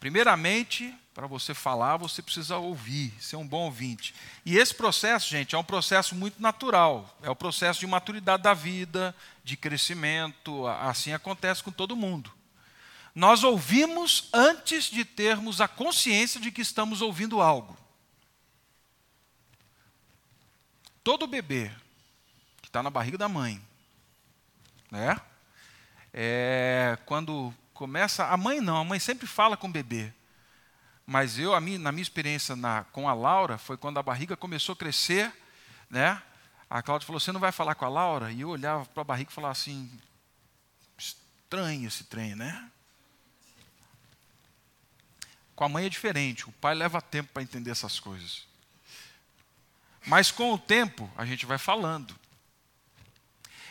Primeiramente, 0.00 0.94
para 1.12 1.26
você 1.26 1.52
falar, 1.52 1.98
você 1.98 2.22
precisa 2.22 2.56
ouvir, 2.56 3.12
ser 3.20 3.36
um 3.36 3.46
bom 3.46 3.64
ouvinte. 3.64 4.14
E 4.46 4.56
esse 4.56 4.74
processo, 4.74 5.28
gente, 5.28 5.54
é 5.54 5.58
um 5.58 5.62
processo 5.62 6.14
muito 6.14 6.40
natural. 6.40 7.18
É 7.22 7.28
o 7.28 7.36
processo 7.36 7.80
de 7.80 7.86
maturidade 7.86 8.42
da 8.42 8.54
vida, 8.54 9.14
de 9.44 9.58
crescimento. 9.58 10.66
Assim 10.66 11.12
acontece 11.12 11.62
com 11.62 11.70
todo 11.70 11.94
mundo. 11.94 12.32
Nós 13.14 13.44
ouvimos 13.44 14.30
antes 14.32 14.84
de 14.84 15.04
termos 15.04 15.60
a 15.60 15.68
consciência 15.68 16.40
de 16.40 16.50
que 16.50 16.62
estamos 16.62 17.02
ouvindo 17.02 17.42
algo. 17.42 17.76
Todo 21.10 21.26
bebê 21.26 21.68
que 22.62 22.68
está 22.68 22.84
na 22.84 22.88
barriga 22.88 23.18
da 23.18 23.28
mãe, 23.28 23.60
né? 24.88 25.20
É, 26.14 26.96
quando 27.04 27.52
começa. 27.74 28.26
A 28.26 28.36
mãe 28.36 28.60
não, 28.60 28.76
a 28.76 28.84
mãe 28.84 29.00
sempre 29.00 29.26
fala 29.26 29.56
com 29.56 29.66
o 29.66 29.72
bebê. 29.72 30.14
Mas 31.04 31.36
eu, 31.36 31.50
na 31.50 31.90
minha 31.90 32.00
experiência 32.00 32.54
na, 32.54 32.84
com 32.92 33.08
a 33.08 33.12
Laura, 33.12 33.58
foi 33.58 33.76
quando 33.76 33.98
a 33.98 34.04
barriga 34.04 34.36
começou 34.36 34.74
a 34.74 34.76
crescer, 34.76 35.32
né? 35.90 36.22
A 36.70 36.80
Cláudia 36.80 37.04
falou: 37.04 37.18
Você 37.18 37.32
não 37.32 37.40
vai 37.40 37.50
falar 37.50 37.74
com 37.74 37.84
a 37.84 37.88
Laura? 37.88 38.30
E 38.30 38.42
eu 38.42 38.48
olhava 38.48 38.86
para 38.86 39.00
a 39.00 39.04
barriga 39.04 39.32
e 39.32 39.34
falava 39.34 39.50
assim: 39.50 39.90
Estranho 40.96 41.88
esse 41.88 42.04
trem, 42.04 42.36
né? 42.36 42.70
Com 45.56 45.64
a 45.64 45.68
mãe 45.68 45.86
é 45.86 45.88
diferente, 45.88 46.48
o 46.48 46.52
pai 46.52 46.76
leva 46.76 47.02
tempo 47.02 47.30
para 47.32 47.42
entender 47.42 47.72
essas 47.72 47.98
coisas. 47.98 48.48
Mas 50.06 50.30
com 50.30 50.52
o 50.52 50.58
tempo, 50.58 51.10
a 51.16 51.24
gente 51.24 51.46
vai 51.46 51.58
falando. 51.58 52.14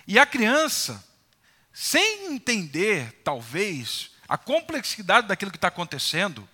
E 0.07 0.17
a 0.17 0.25
criança, 0.25 1.03
sem 1.73 2.33
entender, 2.33 3.21
talvez, 3.23 4.11
a 4.27 4.37
complexidade 4.37 5.27
daquilo 5.27 5.51
que 5.51 5.57
está 5.57 5.69
acontecendo, 5.69 6.47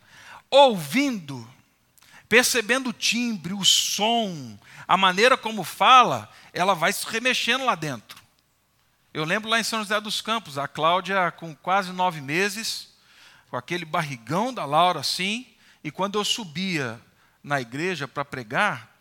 ouvindo, 0.50 1.50
percebendo 2.28 2.90
o 2.90 2.94
timbre, 2.94 3.54
o 3.54 3.64
som, 3.64 4.58
a 4.88 4.98
maneira 4.98 5.38
como 5.38 5.64
fala, 5.64 6.30
ela 6.54 6.74
vai 6.74 6.94
se 6.94 7.06
remexendo 7.08 7.66
lá 7.66 7.76
dentro. 7.76 8.24
Eu 9.14 9.24
lembro 9.24 9.50
lá 9.50 9.60
em 9.60 9.64
São 9.64 9.80
José 9.80 10.00
dos 10.02 10.22
Campos, 10.22 10.58
a 10.58 10.68
Cláudia 10.68 11.32
com 11.32 11.56
quase 11.56 11.92
nove 11.92 12.22
meses, 12.22 12.90
com 13.50 13.58
aquele 13.58 13.86
barrigão 13.86 14.54
da 14.54 14.66
Laura 14.66 15.00
assim, 15.00 15.48
e 15.84 15.92
quando 15.92 16.20
eu 16.20 16.26
subia 16.26 17.00
na 17.44 17.62
igreja 17.62 18.08
para 18.08 18.26
pregar, 18.26 18.95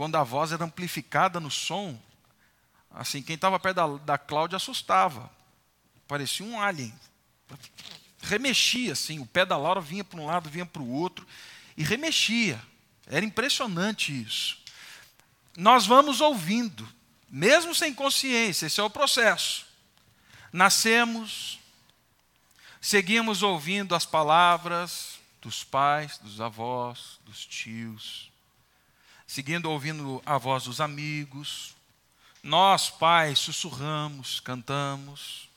quando 0.00 0.16
a 0.16 0.24
voz 0.24 0.50
era 0.50 0.64
amplificada 0.64 1.38
no 1.38 1.50
som, 1.50 2.00
assim, 2.90 3.20
quem 3.20 3.34
estava 3.34 3.60
perto 3.60 3.76
da, 3.76 3.86
da 3.98 4.16
Cláudia 4.16 4.56
assustava, 4.56 5.30
parecia 6.08 6.46
um 6.46 6.58
alien. 6.58 6.98
Remexia 8.22 8.94
assim, 8.94 9.18
o 9.18 9.26
pé 9.26 9.44
da 9.44 9.58
Laura 9.58 9.78
vinha 9.78 10.02
para 10.02 10.18
um 10.18 10.24
lado, 10.24 10.48
vinha 10.48 10.64
para 10.64 10.80
o 10.80 10.90
outro, 10.90 11.26
e 11.76 11.84
remexia. 11.84 12.58
Era 13.06 13.26
impressionante 13.26 14.10
isso. 14.10 14.56
Nós 15.54 15.84
vamos 15.84 16.22
ouvindo, 16.22 16.88
mesmo 17.28 17.74
sem 17.74 17.92
consciência, 17.92 18.68
esse 18.68 18.80
é 18.80 18.82
o 18.82 18.88
processo. 18.88 19.66
Nascemos, 20.50 21.60
seguimos 22.80 23.42
ouvindo 23.42 23.94
as 23.94 24.06
palavras 24.06 25.20
dos 25.42 25.62
pais, 25.62 26.16
dos 26.16 26.40
avós, 26.40 27.20
dos 27.22 27.44
tios, 27.44 28.29
seguindo 29.30 29.70
ouvindo 29.70 30.22
a 30.26 30.38
voz 30.38 30.64
dos 30.64 30.80
amigos. 30.80 31.76
Nós, 32.42 32.90
pais, 32.90 33.38
sussurramos, 33.38 34.40
cantamos 34.40 35.50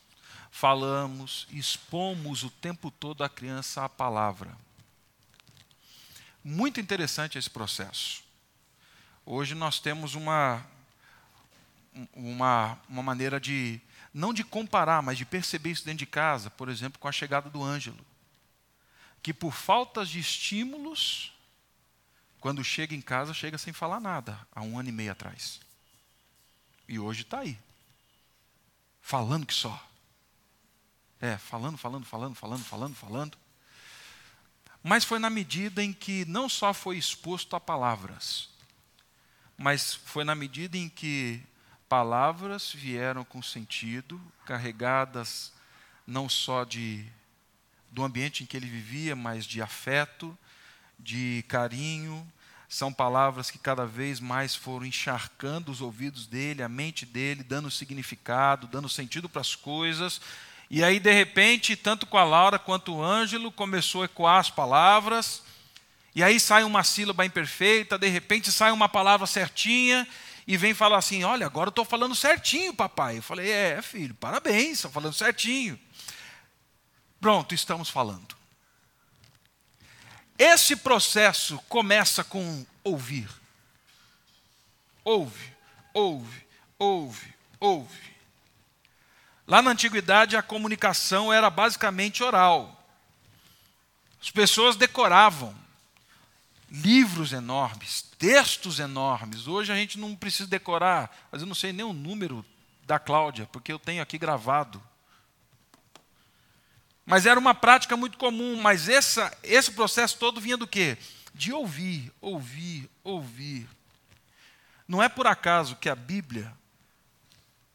falamos, 0.54 1.48
expomos 1.50 2.44
o 2.44 2.48
tempo 2.48 2.88
todo 2.88 3.24
a 3.24 3.28
criança 3.28 3.84
à 3.84 3.88
palavra. 3.88 4.56
Muito 6.44 6.80
interessante 6.80 7.36
esse 7.36 7.50
processo. 7.50 8.22
Hoje 9.26 9.52
nós 9.56 9.80
temos 9.80 10.14
uma, 10.14 10.64
uma, 12.12 12.78
uma 12.88 13.02
maneira 13.02 13.40
de, 13.40 13.80
não 14.14 14.32
de 14.32 14.44
comparar, 14.44 15.02
mas 15.02 15.18
de 15.18 15.24
perceber 15.24 15.72
isso 15.72 15.84
dentro 15.84 15.98
de 15.98 16.06
casa, 16.06 16.48
por 16.50 16.68
exemplo, 16.68 17.00
com 17.00 17.08
a 17.08 17.12
chegada 17.12 17.50
do 17.50 17.60
Ângelo. 17.60 18.06
Que 19.20 19.34
por 19.34 19.52
faltas 19.52 20.08
de 20.08 20.20
estímulos, 20.20 21.33
quando 22.44 22.62
chega 22.62 22.94
em 22.94 23.00
casa, 23.00 23.32
chega 23.32 23.56
sem 23.56 23.72
falar 23.72 23.98
nada, 23.98 24.38
há 24.54 24.60
um 24.60 24.78
ano 24.78 24.90
e 24.90 24.92
meio 24.92 25.10
atrás. 25.10 25.62
E 26.86 26.98
hoje 26.98 27.22
está 27.22 27.38
aí, 27.38 27.58
falando 29.00 29.46
que 29.46 29.54
só. 29.54 29.82
É, 31.22 31.38
falando, 31.38 31.78
falando, 31.78 32.04
falando, 32.04 32.34
falando, 32.34 32.62
falando, 32.62 32.94
falando. 32.94 33.38
Mas 34.82 35.04
foi 35.04 35.18
na 35.18 35.30
medida 35.30 35.82
em 35.82 35.90
que 35.90 36.26
não 36.26 36.46
só 36.46 36.74
foi 36.74 36.98
exposto 36.98 37.56
a 37.56 37.60
palavras, 37.60 38.50
mas 39.56 39.94
foi 39.94 40.22
na 40.22 40.34
medida 40.34 40.76
em 40.76 40.90
que 40.90 41.42
palavras 41.88 42.70
vieram 42.70 43.24
com 43.24 43.40
sentido, 43.40 44.20
carregadas 44.44 45.50
não 46.06 46.28
só 46.28 46.62
de 46.62 47.10
do 47.90 48.04
ambiente 48.04 48.42
em 48.42 48.46
que 48.46 48.54
ele 48.54 48.68
vivia, 48.68 49.16
mas 49.16 49.46
de 49.46 49.62
afeto, 49.62 50.36
de 50.98 51.42
carinho. 51.48 52.30
São 52.74 52.92
palavras 52.92 53.52
que 53.52 53.58
cada 53.58 53.86
vez 53.86 54.18
mais 54.18 54.56
foram 54.56 54.84
encharcando 54.84 55.70
os 55.70 55.80
ouvidos 55.80 56.26
dele, 56.26 56.60
a 56.60 56.68
mente 56.68 57.06
dele, 57.06 57.44
dando 57.44 57.70
significado, 57.70 58.66
dando 58.66 58.88
sentido 58.88 59.28
para 59.28 59.42
as 59.42 59.54
coisas. 59.54 60.20
E 60.68 60.82
aí, 60.82 60.98
de 60.98 61.12
repente, 61.12 61.76
tanto 61.76 62.04
com 62.04 62.18
a 62.18 62.24
Laura 62.24 62.58
quanto 62.58 62.96
o 62.96 63.00
Ângelo, 63.00 63.52
começou 63.52 64.02
a 64.02 64.06
ecoar 64.06 64.40
as 64.40 64.50
palavras. 64.50 65.44
E 66.16 66.20
aí 66.20 66.40
sai 66.40 66.64
uma 66.64 66.82
sílaba 66.82 67.24
imperfeita, 67.24 67.96
de 67.96 68.08
repente 68.08 68.50
sai 68.50 68.72
uma 68.72 68.88
palavra 68.88 69.24
certinha, 69.24 70.04
e 70.44 70.56
vem 70.56 70.74
falar 70.74 70.98
assim: 70.98 71.22
Olha, 71.22 71.46
agora 71.46 71.68
eu 71.68 71.70
estou 71.70 71.84
falando 71.84 72.16
certinho, 72.16 72.74
papai. 72.74 73.18
Eu 73.18 73.22
falei: 73.22 73.52
É, 73.52 73.80
filho, 73.82 74.16
parabéns, 74.16 74.78
está 74.78 74.88
falando 74.88 75.14
certinho. 75.14 75.78
Pronto, 77.20 77.54
estamos 77.54 77.88
falando. 77.88 78.34
Esse 80.38 80.76
processo 80.76 81.58
começa 81.68 82.24
com 82.24 82.66
ouvir. 82.82 83.28
Ouve, 85.04 85.52
ouve, 85.92 86.46
ouve, 86.78 87.34
ouve. 87.60 88.14
Lá 89.46 89.60
na 89.60 89.70
antiguidade 89.70 90.36
a 90.36 90.42
comunicação 90.42 91.32
era 91.32 91.50
basicamente 91.50 92.22
oral. 92.22 92.84
As 94.20 94.30
pessoas 94.30 94.74
decoravam 94.74 95.54
livros 96.70 97.32
enormes, 97.32 98.02
textos 98.18 98.80
enormes. 98.80 99.46
Hoje 99.46 99.70
a 99.70 99.76
gente 99.76 99.98
não 99.98 100.16
precisa 100.16 100.48
decorar, 100.48 101.14
mas 101.30 101.42
eu 101.42 101.46
não 101.46 101.54
sei 101.54 101.72
nem 101.72 101.84
o 101.84 101.92
número 101.92 102.44
da 102.84 102.98
Cláudia, 102.98 103.46
porque 103.52 103.72
eu 103.72 103.78
tenho 103.78 104.02
aqui 104.02 104.18
gravado. 104.18 104.82
Mas 107.06 107.26
era 107.26 107.38
uma 107.38 107.54
prática 107.54 107.96
muito 107.96 108.16
comum, 108.16 108.60
mas 108.60 108.88
essa, 108.88 109.36
esse 109.42 109.70
processo 109.70 110.18
todo 110.18 110.40
vinha 110.40 110.56
do 110.56 110.66
quê? 110.66 110.96
De 111.34 111.52
ouvir, 111.52 112.12
ouvir, 112.20 112.88
ouvir. 113.02 113.68
Não 114.88 115.02
é 115.02 115.08
por 115.08 115.26
acaso 115.26 115.76
que 115.76 115.88
a 115.88 115.94
Bíblia 115.94 116.52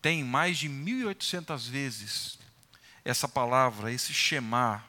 tem 0.01 0.23
mais 0.23 0.57
de 0.57 0.69
1.800 0.69 1.69
vezes 1.69 2.39
essa 3.03 3.27
palavra, 3.27 3.91
esse 3.91 4.13
Shema, 4.13 4.83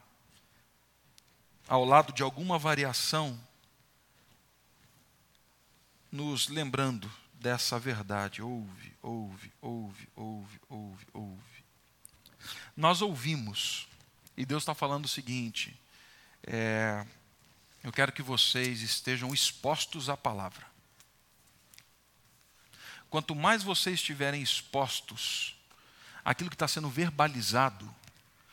ao 1.68 1.85
lado 1.85 2.12
de 2.12 2.23
alguma 2.23 2.59
variação, 2.59 3.38
nos 6.11 6.49
lembrando 6.49 7.11
dessa 7.35 7.78
verdade. 7.78 8.42
Ouve, 8.42 8.92
ouve, 9.02 9.52
ouve, 9.61 10.09
ouve, 10.16 10.61
ouve, 10.68 11.06
ouve. 11.12 11.64
Nós 12.76 13.02
ouvimos 13.02 13.89
e 14.40 14.47
Deus 14.47 14.62
está 14.62 14.75
falando 14.75 15.04
o 15.04 15.09
seguinte: 15.09 15.78
é, 16.47 17.04
eu 17.85 17.92
quero 17.92 18.11
que 18.11 18.23
vocês 18.23 18.80
estejam 18.80 19.35
expostos 19.35 20.09
à 20.09 20.16
palavra. 20.16 20.66
Quanto 23.11 23.35
mais 23.35 23.62
vocês 23.62 23.97
estiverem 23.97 24.40
expostos 24.40 25.54
àquilo 26.25 26.49
que 26.49 26.54
está 26.54 26.66
sendo 26.66 26.88
verbalizado, 26.88 27.94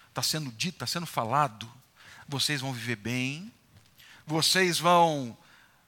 está 0.10 0.22
sendo 0.22 0.52
dito, 0.52 0.76
está 0.76 0.86
sendo 0.86 1.06
falado, 1.06 1.72
vocês 2.28 2.60
vão 2.60 2.74
viver 2.74 2.98
bem, 2.98 3.54
vocês 4.26 4.80
vão 4.80 5.38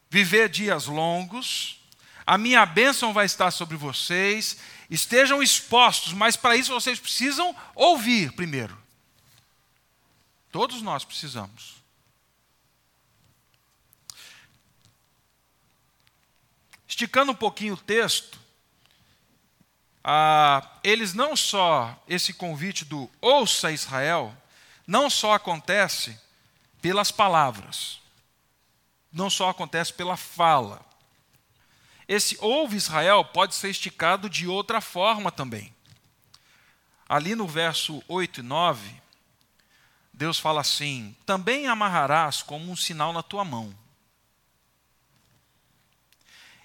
viver 0.09 0.47
dias 0.47 0.85
longos, 0.85 1.81
a 2.25 2.37
minha 2.37 2.65
bênção 2.65 3.11
vai 3.11 3.25
estar 3.25 3.51
sobre 3.51 3.75
vocês, 3.75 4.59
estejam 4.89 5.43
expostos, 5.43 6.13
mas 6.13 6.37
para 6.37 6.55
isso 6.55 6.71
vocês 6.71 6.97
precisam 7.01 7.53
ouvir 7.75 8.31
primeiro. 8.31 8.78
Todos 10.51 10.81
nós 10.81 11.03
precisamos. 11.03 11.75
Esticando 16.87 17.31
um 17.31 17.35
pouquinho 17.35 17.75
o 17.75 17.77
texto, 17.77 18.39
ah, 20.03 20.67
eles 20.83 21.13
não 21.13 21.35
só, 21.35 22.01
esse 22.07 22.33
convite 22.33 22.83
do 22.83 23.09
ouça 23.21 23.71
Israel, 23.71 24.35
não 24.87 25.09
só 25.09 25.33
acontece 25.33 26.19
pelas 26.81 27.11
palavras, 27.11 27.99
não 29.11 29.29
só 29.29 29.49
acontece 29.49 29.93
pela 29.93 30.17
fala. 30.17 30.83
Esse 32.07 32.37
ouve 32.41 32.75
Israel 32.75 33.23
pode 33.23 33.53
ser 33.53 33.69
esticado 33.69 34.27
de 34.27 34.47
outra 34.47 34.81
forma 34.81 35.31
também. 35.31 35.73
Ali 37.07 37.35
no 37.35 37.47
verso 37.47 38.03
8 38.07 38.39
e 38.39 38.43
9, 38.43 39.01
Deus 40.19 40.37
fala 40.37 40.59
assim: 40.59 41.15
também 41.25 41.67
amarrarás 41.67 42.41
como 42.41 42.69
um 42.69 42.75
sinal 42.75 43.13
na 43.13 43.23
tua 43.23 43.45
mão, 43.45 43.73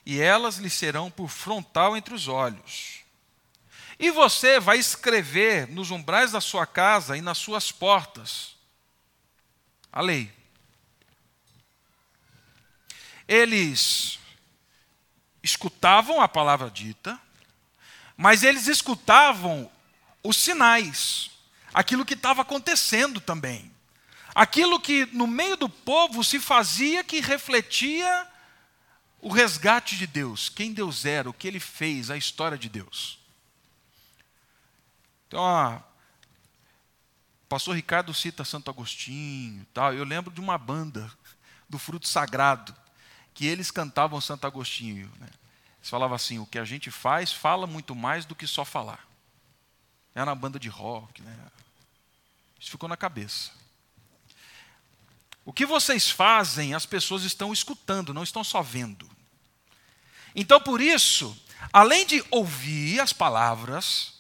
e 0.04 0.20
elas 0.20 0.56
lhe 0.56 0.68
serão 0.68 1.08
por 1.08 1.28
frontal 1.28 1.96
entre 1.96 2.12
os 2.12 2.26
olhos. 2.26 3.04
E 3.96 4.10
você 4.10 4.58
vai 4.58 4.76
escrever 4.78 5.68
nos 5.68 5.92
umbrais 5.92 6.32
da 6.32 6.40
sua 6.40 6.66
casa 6.66 7.16
e 7.16 7.20
nas 7.20 7.38
suas 7.38 7.70
portas 7.70 8.56
a 9.92 10.00
lei. 10.00 10.34
Eles 13.28 14.18
escutavam 15.44 16.20
a 16.20 16.26
palavra 16.26 16.68
dita, 16.68 17.20
mas 18.16 18.42
eles 18.42 18.66
escutavam 18.66 19.70
os 20.24 20.36
sinais 20.36 21.30
aquilo 21.74 22.04
que 22.04 22.14
estava 22.14 22.42
acontecendo 22.42 23.20
também. 23.20 23.70
Aquilo 24.32 24.80
que 24.80 25.06
no 25.06 25.26
meio 25.26 25.56
do 25.56 25.68
povo 25.68 26.22
se 26.22 26.38
fazia 26.38 27.02
que 27.02 27.20
refletia 27.20 28.28
o 29.20 29.28
resgate 29.28 29.96
de 29.96 30.06
Deus, 30.06 30.48
quem 30.48 30.72
Deus 30.72 31.04
era, 31.04 31.28
o 31.28 31.32
que 31.32 31.48
ele 31.48 31.60
fez, 31.60 32.10
a 32.10 32.16
história 32.16 32.58
de 32.58 32.68
Deus. 32.68 33.18
Então, 35.26 35.40
ó, 35.40 35.76
o 35.76 37.46
pastor 37.48 37.74
Ricardo 37.74 38.12
cita 38.12 38.44
Santo 38.44 38.70
Agostinho, 38.70 39.66
tal. 39.72 39.94
Eu 39.94 40.04
lembro 40.04 40.32
de 40.32 40.40
uma 40.40 40.58
banda 40.58 41.10
do 41.68 41.78
Fruto 41.78 42.06
Sagrado 42.06 42.74
que 43.32 43.46
eles 43.46 43.70
cantavam 43.70 44.20
Santo 44.20 44.46
Agostinho. 44.46 45.10
Né? 45.18 45.28
Eles 45.78 45.88
falavam 45.90 46.14
assim: 46.14 46.38
o 46.38 46.46
que 46.46 46.58
a 46.58 46.64
gente 46.64 46.90
faz 46.90 47.32
fala 47.32 47.66
muito 47.66 47.94
mais 47.94 48.24
do 48.24 48.34
que 48.34 48.46
só 48.46 48.64
falar. 48.64 49.06
Era 50.14 50.30
uma 50.30 50.36
banda 50.36 50.58
de 50.58 50.68
rock, 50.68 51.22
né? 51.22 51.36
Isso 52.58 52.70
ficou 52.70 52.88
na 52.88 52.96
cabeça. 52.96 53.50
O 55.44 55.52
que 55.52 55.66
vocês 55.66 56.10
fazem, 56.10 56.74
as 56.74 56.86
pessoas 56.86 57.22
estão 57.22 57.52
escutando, 57.52 58.14
não 58.14 58.22
estão 58.22 58.42
só 58.42 58.62
vendo. 58.62 59.10
Então, 60.34 60.60
por 60.60 60.80
isso, 60.80 61.36
além 61.72 62.06
de 62.06 62.24
ouvir 62.30 63.00
as 63.00 63.12
palavras, 63.12 64.14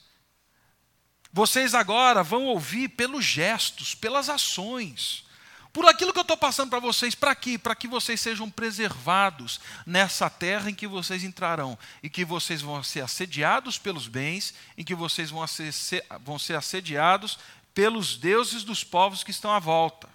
vocês 1.32 1.74
agora 1.74 2.22
vão 2.22 2.44
ouvir 2.44 2.88
pelos 2.90 3.24
gestos, 3.24 3.94
pelas 3.94 4.28
ações, 4.28 5.24
por 5.72 5.84
aquilo 5.86 6.12
que 6.12 6.18
eu 6.20 6.22
estou 6.22 6.36
passando 6.36 6.70
para 6.70 6.78
vocês, 6.78 7.16
para 7.16 7.34
quê? 7.34 7.58
Para 7.58 7.74
que 7.74 7.88
vocês 7.88 8.20
sejam 8.20 8.48
preservados 8.48 9.58
nessa 9.84 10.30
terra 10.30 10.70
em 10.70 10.74
que 10.74 10.86
vocês 10.86 11.24
entrarão, 11.24 11.76
e 12.00 12.08
que 12.08 12.24
vocês 12.24 12.62
vão 12.62 12.80
ser 12.84 13.00
assediados 13.00 13.76
pelos 13.76 14.06
bens, 14.06 14.54
em 14.78 14.84
que 14.84 14.94
vocês 14.94 15.30
vão 15.30 15.44
ser, 15.48 15.74
vão 16.20 16.38
ser 16.38 16.54
assediados 16.54 17.38
pelos 17.74 18.16
deuses 18.16 18.62
dos 18.62 18.84
povos 18.84 19.24
que 19.24 19.32
estão 19.32 19.50
à 19.50 19.58
volta. 19.58 20.08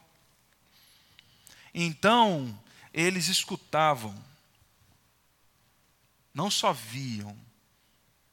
Então, 1.73 2.57
eles 2.93 3.27
escutavam, 3.27 4.15
não 6.33 6.49
só 6.49 6.71
viam, 6.73 7.37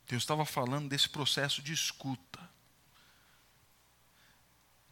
Deus 0.09 0.23
estava 0.23 0.47
falando 0.47 0.89
desse 0.89 1.09
processo 1.09 1.61
de 1.61 1.73
escuta. 1.73 2.39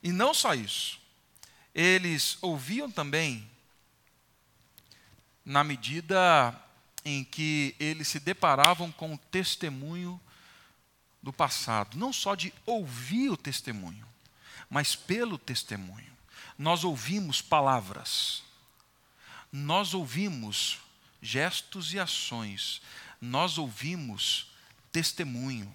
E 0.02 0.12
não 0.12 0.34
só 0.34 0.52
isso, 0.52 1.00
eles 1.74 2.36
ouviam 2.42 2.90
também 2.90 3.48
na 5.44 5.62
medida 5.62 6.60
em 7.04 7.22
que 7.22 7.74
eles 7.78 8.08
se 8.08 8.18
deparavam 8.18 8.90
com 8.90 9.14
o 9.14 9.18
testemunho 9.18 10.20
do 11.22 11.32
passado, 11.32 11.96
não 11.96 12.12
só 12.12 12.34
de 12.34 12.52
ouvir 12.66 13.30
o 13.30 13.36
testemunho, 13.36 14.06
mas 14.74 14.96
pelo 14.96 15.38
testemunho. 15.38 16.12
Nós 16.58 16.82
ouvimos 16.82 17.40
palavras, 17.40 18.42
nós 19.52 19.94
ouvimos 19.94 20.80
gestos 21.22 21.94
e 21.94 22.00
ações, 22.00 22.82
nós 23.20 23.56
ouvimos 23.56 24.50
testemunho, 24.90 25.72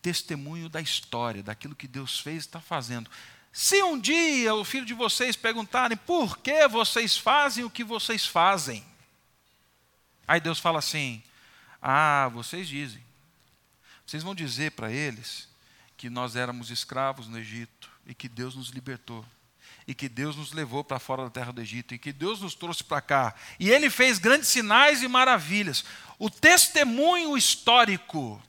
testemunho 0.00 0.70
da 0.70 0.80
história, 0.80 1.42
daquilo 1.42 1.76
que 1.76 1.86
Deus 1.86 2.20
fez 2.20 2.36
e 2.36 2.46
está 2.46 2.58
fazendo. 2.58 3.10
Se 3.52 3.82
um 3.82 4.00
dia 4.00 4.54
o 4.54 4.64
filho 4.64 4.86
de 4.86 4.94
vocês 4.94 5.36
perguntarem 5.36 5.98
por 5.98 6.38
que 6.38 6.66
vocês 6.68 7.18
fazem 7.18 7.64
o 7.64 7.70
que 7.70 7.84
vocês 7.84 8.26
fazem, 8.26 8.82
aí 10.26 10.40
Deus 10.40 10.58
fala 10.58 10.78
assim: 10.78 11.22
Ah, 11.82 12.30
vocês 12.32 12.66
dizem. 12.66 13.04
Vocês 14.06 14.22
vão 14.22 14.34
dizer 14.34 14.72
para 14.72 14.90
eles 14.90 15.46
que 15.98 16.08
nós 16.08 16.34
éramos 16.34 16.70
escravos 16.70 17.28
no 17.28 17.38
Egito 17.38 17.81
e 18.06 18.14
que 18.14 18.28
Deus 18.28 18.54
nos 18.54 18.70
libertou. 18.70 19.24
e 19.86 19.94
que 19.94 20.08
Deus 20.08 20.36
nos 20.36 20.52
levou 20.52 20.84
para 20.84 21.00
fora 21.00 21.24
da 21.24 21.30
terra 21.30 21.52
do 21.52 21.60
Egito, 21.60 21.92
e 21.92 21.98
que 21.98 22.12
Deus 22.12 22.40
nos 22.40 22.54
trouxe 22.54 22.84
para 22.84 23.00
cá. 23.00 23.34
E 23.58 23.68
ele 23.68 23.90
fez 23.90 24.18
grandes 24.18 24.48
sinais 24.48 25.02
e 25.02 25.08
maravilhas. 25.08 25.84
O 26.18 26.30
testemunho 26.30 27.36
histórico 27.36 28.40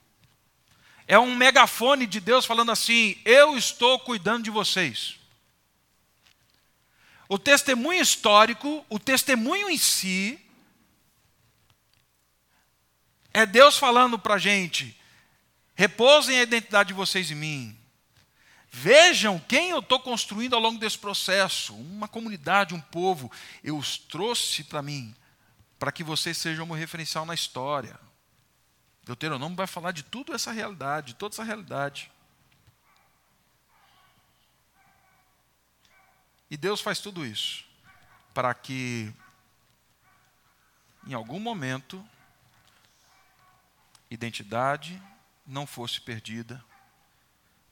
é 1.06 1.18
um 1.18 1.34
megafone 1.34 2.06
de 2.06 2.20
Deus 2.20 2.44
falando 2.44 2.70
assim: 2.70 3.16
Eu 3.24 3.56
estou 3.56 3.98
cuidando 3.98 4.44
de 4.44 4.50
vocês. 4.50 5.16
O 7.28 7.38
testemunho 7.38 8.00
histórico, 8.00 8.84
o 8.88 8.98
testemunho 8.98 9.68
em 9.68 9.78
si, 9.78 10.38
é 13.32 13.44
Deus 13.44 13.76
falando 13.76 14.18
para 14.18 14.34
a 14.34 14.38
gente: 14.38 14.96
repousem 15.74 16.38
a 16.38 16.42
identidade 16.42 16.88
de 16.88 16.94
vocês 16.94 17.30
em 17.30 17.34
mim. 17.34 17.83
Vejam 18.76 19.38
quem 19.38 19.70
eu 19.70 19.78
estou 19.78 20.00
construindo 20.00 20.54
ao 20.54 20.60
longo 20.60 20.80
desse 20.80 20.98
processo. 20.98 21.72
Uma 21.76 22.08
comunidade, 22.08 22.74
um 22.74 22.80
povo. 22.80 23.30
Eu 23.62 23.78
os 23.78 23.96
trouxe 23.96 24.64
para 24.64 24.82
mim, 24.82 25.14
para 25.78 25.92
que 25.92 26.02
vocês 26.02 26.36
sejam 26.36 26.68
um 26.68 26.72
referencial 26.72 27.24
na 27.24 27.34
história. 27.34 27.96
Deuteronômio 29.04 29.56
vai 29.56 29.68
falar 29.68 29.92
de 29.92 30.02
tudo 30.02 30.34
essa 30.34 30.50
realidade, 30.50 31.12
de 31.12 31.14
toda 31.14 31.36
essa 31.36 31.44
realidade. 31.44 32.10
E 36.50 36.56
Deus 36.56 36.80
faz 36.80 36.98
tudo 36.98 37.24
isso 37.24 37.64
para 38.34 38.52
que, 38.54 39.14
em 41.06 41.14
algum 41.14 41.38
momento, 41.38 42.04
identidade 44.10 45.00
não 45.46 45.64
fosse 45.64 46.00
perdida, 46.00 46.62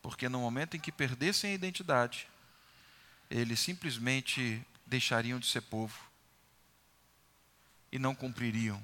porque 0.03 0.29
no 0.29 0.41
momento 0.41 0.77
em 0.77 0.81
que 0.81 0.91
perdessem 0.91 1.53
a 1.53 1.55
identidade, 1.55 2.29
eles 3.31 3.61
simplesmente 3.61 4.61
deixariam 4.85 5.39
de 5.39 5.47
ser 5.47 5.63
povo 5.63 5.97
e 7.91 7.99
não 7.99 8.15
cumpririam 8.15 8.83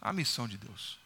a 0.00 0.12
missão 0.12 0.46
de 0.46 0.58
Deus. 0.58 0.98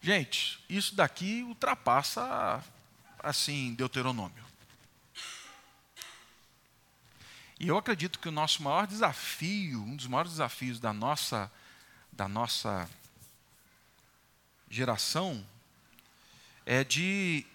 Gente, 0.00 0.64
isso 0.68 0.94
daqui 0.94 1.42
ultrapassa 1.42 2.64
assim 3.18 3.74
Deuteronômio. 3.74 4.44
E 7.60 7.66
eu 7.68 7.76
acredito 7.76 8.20
que 8.20 8.28
o 8.28 8.32
nosso 8.32 8.62
maior 8.62 8.86
desafio, 8.86 9.82
um 9.82 9.96
dos 9.96 10.06
maiores 10.06 10.32
desafios 10.32 10.80
da 10.80 10.92
nossa 10.92 11.50
da 12.12 12.28
nossa 12.28 12.88
geração 14.68 15.46
é 16.68 16.84
de 16.84 17.46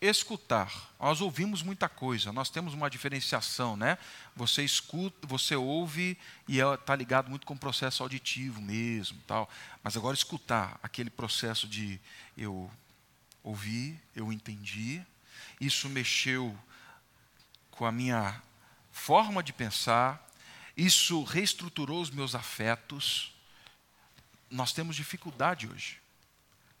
escutar. 0.00 0.72
Nós 0.98 1.20
ouvimos 1.20 1.62
muita 1.62 1.86
coisa, 1.86 2.32
nós 2.32 2.48
temos 2.48 2.72
uma 2.72 2.88
diferenciação, 2.88 3.76
né? 3.76 3.98
Você 4.34 4.64
escuta, 4.64 5.26
você 5.26 5.54
ouve 5.54 6.16
e 6.48 6.60
está 6.60 6.96
ligado 6.96 7.28
muito 7.28 7.46
com 7.46 7.52
o 7.52 7.58
processo 7.58 8.02
auditivo 8.02 8.62
mesmo, 8.62 9.20
tal. 9.26 9.50
Mas 9.82 9.98
agora 9.98 10.16
escutar 10.16 10.80
aquele 10.82 11.10
processo 11.10 11.68
de 11.68 12.00
eu 12.38 12.70
ouvi, 13.42 14.00
eu 14.16 14.32
entendi, 14.32 15.04
isso 15.60 15.86
mexeu 15.90 16.58
com 17.70 17.84
a 17.84 17.92
minha 17.92 18.42
forma 18.90 19.42
de 19.42 19.52
pensar, 19.52 20.26
isso 20.74 21.22
reestruturou 21.22 22.00
os 22.00 22.08
meus 22.08 22.34
afetos. 22.34 23.34
Nós 24.50 24.72
temos 24.72 24.96
dificuldade 24.96 25.68
hoje. 25.68 26.03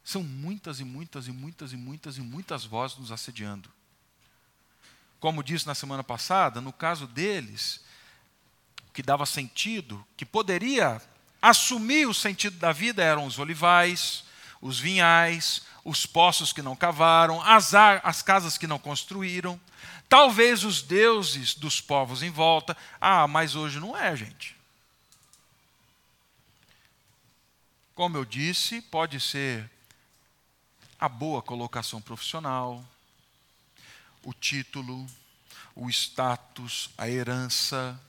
São 0.04 0.22
muitas 0.22 0.80
e 0.80 0.84
muitas 0.84 1.26
e 1.26 1.32
muitas 1.32 1.72
e 1.72 1.76
muitas 1.76 2.18
e 2.18 2.20
muitas 2.20 2.64
vozes 2.64 2.98
nos 2.98 3.10
assediando. 3.10 3.72
Como 5.18 5.42
disse 5.42 5.66
na 5.66 5.74
semana 5.74 6.04
passada, 6.04 6.60
no 6.60 6.72
caso 6.72 7.06
deles, 7.06 7.80
que 8.92 9.02
dava 9.02 9.24
sentido, 9.24 10.06
que 10.16 10.26
poderia 10.26 11.00
assumir 11.40 12.06
o 12.06 12.12
sentido 12.12 12.58
da 12.58 12.72
vida 12.72 13.02
eram 13.02 13.24
os 13.24 13.38
olivais, 13.38 14.24
os 14.60 14.78
vinhais, 14.78 15.62
os 15.84 16.04
poços 16.04 16.52
que 16.52 16.62
não 16.62 16.76
cavaram, 16.76 17.42
as, 17.42 17.74
as 17.74 18.22
casas 18.22 18.58
que 18.58 18.66
não 18.66 18.78
construíram, 18.78 19.58
talvez 20.08 20.64
os 20.64 20.82
deuses 20.82 21.54
dos 21.54 21.80
povos 21.80 22.22
em 22.22 22.30
volta. 22.30 22.76
Ah, 23.00 23.26
mas 23.26 23.54
hoje 23.54 23.80
não 23.80 23.96
é, 23.96 24.14
gente. 24.14 24.54
Como 27.94 28.16
eu 28.16 28.24
disse, 28.24 28.80
pode 28.80 29.20
ser 29.20 29.70
a 31.04 31.08
boa 31.08 31.42
colocação 31.42 32.00
profissional, 32.00 32.82
o 34.22 34.32
título, 34.32 35.06
o 35.76 35.90
status, 35.90 36.88
a 36.96 37.06
herança. 37.06 38.00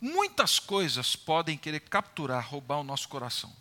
Muitas 0.00 0.58
coisas 0.58 1.14
podem 1.14 1.56
querer 1.56 1.78
capturar, 1.78 2.44
roubar 2.44 2.78
o 2.78 2.82
nosso 2.82 3.08
coração. 3.08 3.54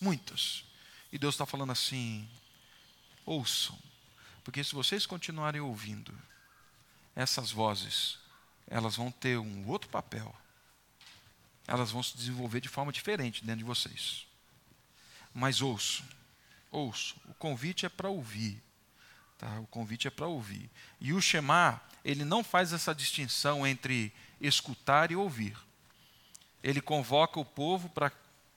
Muitas. 0.00 0.64
E 1.10 1.18
Deus 1.18 1.34
está 1.34 1.44
falando 1.44 1.72
assim: 1.72 2.28
ouçam, 3.26 3.76
porque 4.44 4.62
se 4.62 4.76
vocês 4.76 5.04
continuarem 5.04 5.60
ouvindo 5.60 6.16
essas 7.16 7.50
vozes, 7.50 8.16
elas 8.68 8.94
vão 8.94 9.10
ter 9.10 9.38
um 9.38 9.66
outro 9.66 9.90
papel. 9.90 10.32
Elas 11.66 11.90
vão 11.90 12.00
se 12.00 12.16
desenvolver 12.16 12.60
de 12.60 12.68
forma 12.68 12.92
diferente 12.92 13.44
dentro 13.44 13.58
de 13.58 13.64
vocês. 13.64 14.30
Mas 15.34 15.62
ouço, 15.62 16.04
ouço. 16.70 17.16
O 17.28 17.34
convite 17.34 17.86
é 17.86 17.88
para 17.88 18.08
ouvir. 18.08 18.62
Tá? 19.38 19.60
O 19.60 19.66
convite 19.66 20.06
é 20.06 20.10
para 20.10 20.26
ouvir. 20.26 20.70
E 21.00 21.12
o 21.12 21.20
Shema, 21.20 21.80
ele 22.04 22.24
não 22.24 22.44
faz 22.44 22.72
essa 22.72 22.94
distinção 22.94 23.66
entre 23.66 24.12
escutar 24.40 25.10
e 25.10 25.16
ouvir. 25.16 25.56
Ele 26.62 26.80
convoca 26.80 27.40
o 27.40 27.44
povo 27.44 27.88
para 27.88 28.12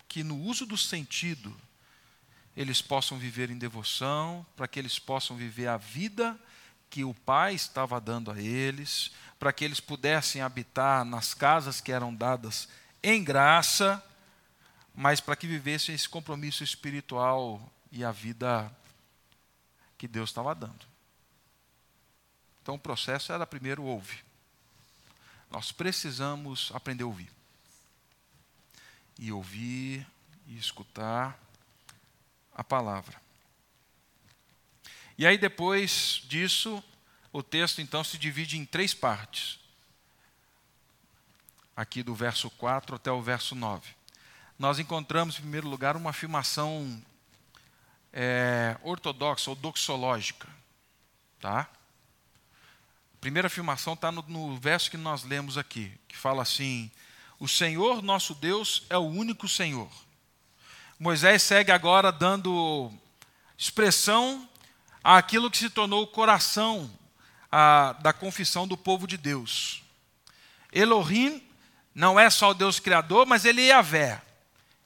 que 0.08 0.24
no 0.24 0.40
uso 0.40 0.66
do 0.66 0.78
sentido 0.78 1.56
eles 2.56 2.82
possam 2.82 3.18
viver 3.18 3.50
em 3.50 3.58
devoção, 3.58 4.46
para 4.56 4.68
que 4.68 4.80
eles 4.80 4.98
possam 4.98 5.36
viver 5.36 5.68
a 5.68 5.78
vida 5.78 6.40
que 6.90 7.04
o 7.04 7.14
Pai 7.14 7.54
estava 7.54 8.00
dando 8.00 8.32
a 8.32 8.40
eles, 8.40 9.12
para 9.38 9.52
que 9.52 9.66
eles 9.66 9.82
pudessem 9.82 10.42
habitar 10.42 11.04
nas 11.04 11.34
casas 11.34 11.82
que 11.82 11.92
eram 11.92 12.16
dadas 12.16 12.70
em 13.04 13.24
graça 13.24 14.02
mas 14.96 15.20
para 15.20 15.36
que 15.36 15.46
vivessem 15.46 15.94
esse 15.94 16.08
compromisso 16.08 16.64
espiritual 16.64 17.62
e 17.92 18.04
a 18.04 18.12
vida 18.12 18.72
que 19.98 20.08
Deus 20.08 20.30
estava 20.30 20.56
dando. 20.56 20.86
Então 22.62 22.76
o 22.76 22.80
processo 22.80 23.34
era 23.34 23.46
primeiro 23.46 23.84
ouve. 23.84 24.24
Nós 25.52 25.72
precisamos 25.72 26.72
aprender 26.74 27.04
a 27.04 27.08
ouvir. 27.08 27.30
E 29.20 29.32
ouvir 29.32 30.08
e 30.48 30.58
escutar 30.58 31.38
a 32.54 32.64
palavra. 32.64 33.22
E 35.18 35.26
aí 35.28 35.38
depois 35.38 36.22
disso, 36.28 36.84
o 37.32 37.44
texto 37.44 37.82
então 37.82 38.04
se 38.04 38.18
divide 38.18 38.58
em 38.58 38.66
três 38.66 38.94
partes. 38.94 39.60
Aqui 41.76 42.02
do 42.02 42.16
verso 42.16 42.50
4 42.52 42.96
até 42.96 43.12
o 43.12 43.22
verso 43.22 43.54
9 43.56 44.05
nós 44.58 44.80
encontramos, 44.80 45.36
em 45.36 45.42
primeiro 45.42 45.68
lugar, 45.68 45.98
uma 45.98 46.12
afirmação 46.12 47.02
é, 48.14 48.78
ortodoxa 48.82 49.50
ou 49.50 49.56
doxológica. 49.56 50.48
Tá? 51.40 51.62
A 53.14 53.18
primeira 53.20 53.48
afirmação 53.48 53.94
está 53.94 54.12
no, 54.12 54.24
no 54.28 54.58
verso 54.58 54.90
que 54.90 54.98
nós 54.98 55.24
lemos 55.24 55.58
aqui, 55.58 55.92
que 56.08 56.16
fala 56.16 56.42
assim: 56.42 56.90
O 57.40 57.48
Senhor 57.48 58.02
nosso 58.02 58.34
Deus 58.34 58.84
é 58.90 58.98
o 58.98 59.02
único 59.02 59.48
Senhor. 59.48 59.92
Moisés 60.98 61.44
segue 61.44 61.72
agora 61.72 62.10
dando 62.10 62.92
expressão 63.58 64.50
àquilo 65.04 65.52
que 65.52 65.58
se 65.58 65.70
tornou 65.70 66.04
o 66.04 66.08
coração 66.08 66.90
a, 67.52 67.94
da 68.00 68.14
confissão 68.14 68.66
do 68.66 68.78
povo 68.78 69.06
de 69.06 69.18
Deus. 69.18 69.84
Elohim 70.72 71.44
não 71.94 72.20
é 72.20 72.30
só 72.30 72.52
o 72.52 72.54
Deus 72.54 72.80
criador, 72.80 73.26
mas 73.26 73.44
ele 73.44 73.62
é 73.62 73.68
Yahvé. 73.68 74.22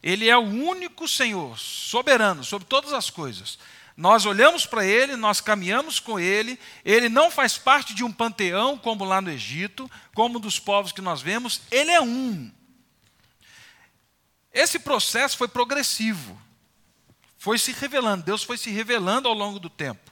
Ele 0.01 0.29
é 0.29 0.37
o 0.37 0.41
único 0.41 1.07
Senhor, 1.07 1.57
soberano 1.59 2.43
sobre 2.43 2.67
todas 2.67 2.93
as 2.93 3.09
coisas. 3.09 3.59
Nós 3.97 4.25
olhamos 4.25 4.65
para 4.65 4.85
Ele, 4.85 5.17
nós 5.17 5.41
caminhamos 5.41 5.99
com 5.99 6.17
Ele, 6.17 6.57
Ele 6.85 7.09
não 7.09 7.29
faz 7.29 7.57
parte 7.57 7.93
de 7.93 8.01
um 8.01 8.13
panteão 8.13 8.77
como 8.77 9.03
lá 9.03 9.19
no 9.19 9.29
Egito, 9.29 9.91
como 10.13 10.39
dos 10.39 10.57
povos 10.57 10.93
que 10.93 11.01
nós 11.01 11.21
vemos, 11.21 11.61
Ele 11.69 11.91
é 11.91 11.99
um. 11.99 12.49
Esse 14.53 14.79
processo 14.79 15.37
foi 15.37 15.49
progressivo, 15.49 16.41
foi 17.37 17.59
se 17.59 17.73
revelando, 17.73 18.23
Deus 18.23 18.41
foi 18.41 18.57
se 18.57 18.69
revelando 18.69 19.27
ao 19.27 19.33
longo 19.33 19.59
do 19.59 19.69
tempo. 19.69 20.09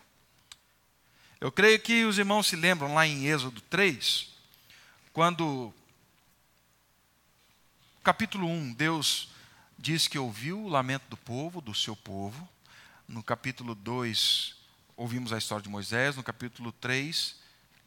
Eu 1.39 1.51
creio 1.51 1.79
que 1.79 2.03
os 2.03 2.17
irmãos 2.17 2.47
se 2.47 2.57
lembram 2.57 2.93
lá 2.93 3.07
em 3.07 3.25
Êxodo 3.27 3.61
3, 3.61 4.27
quando, 5.13 5.73
capítulo 8.03 8.47
1, 8.49 8.73
Deus 8.73 9.29
diz 9.77 10.07
que 10.07 10.17
ouviu 10.17 10.59
o 10.59 10.67
lamento 10.67 11.03
do 11.09 11.17
povo, 11.17 11.61
do 11.61 11.73
seu 11.73 11.95
povo. 11.95 12.47
No 13.07 13.23
capítulo 13.23 13.75
2, 13.75 14.55
ouvimos 14.95 15.31
a 15.31 15.37
história 15.37 15.63
de 15.63 15.69
Moisés, 15.69 16.15
no 16.15 16.23
capítulo 16.23 16.71
3, 16.71 17.35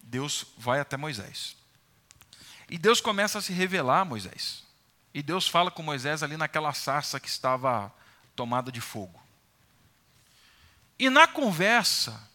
Deus 0.03 0.47
vai 0.57 0.81
até 0.81 0.97
Moisés. 0.97 1.57
E 2.69 2.79
Deus 2.79 3.01
começa 3.01 3.39
a 3.39 3.43
se 3.43 3.53
revelar 3.53 4.01
a 4.01 4.05
Moisés. 4.05 4.65
E 5.13 5.23
Deus 5.23 5.49
fala 5.49 5.71
com 5.71 5.83
Moisés 5.83 6.23
ali 6.23 6.37
naquela 6.37 6.73
sarça 6.73 7.19
que 7.19 7.29
estava 7.29 7.93
tomada 8.37 8.71
de 8.71 8.81
fogo. 8.81 9.21
E 10.99 11.11
na 11.11 11.27
conversa, 11.27 12.31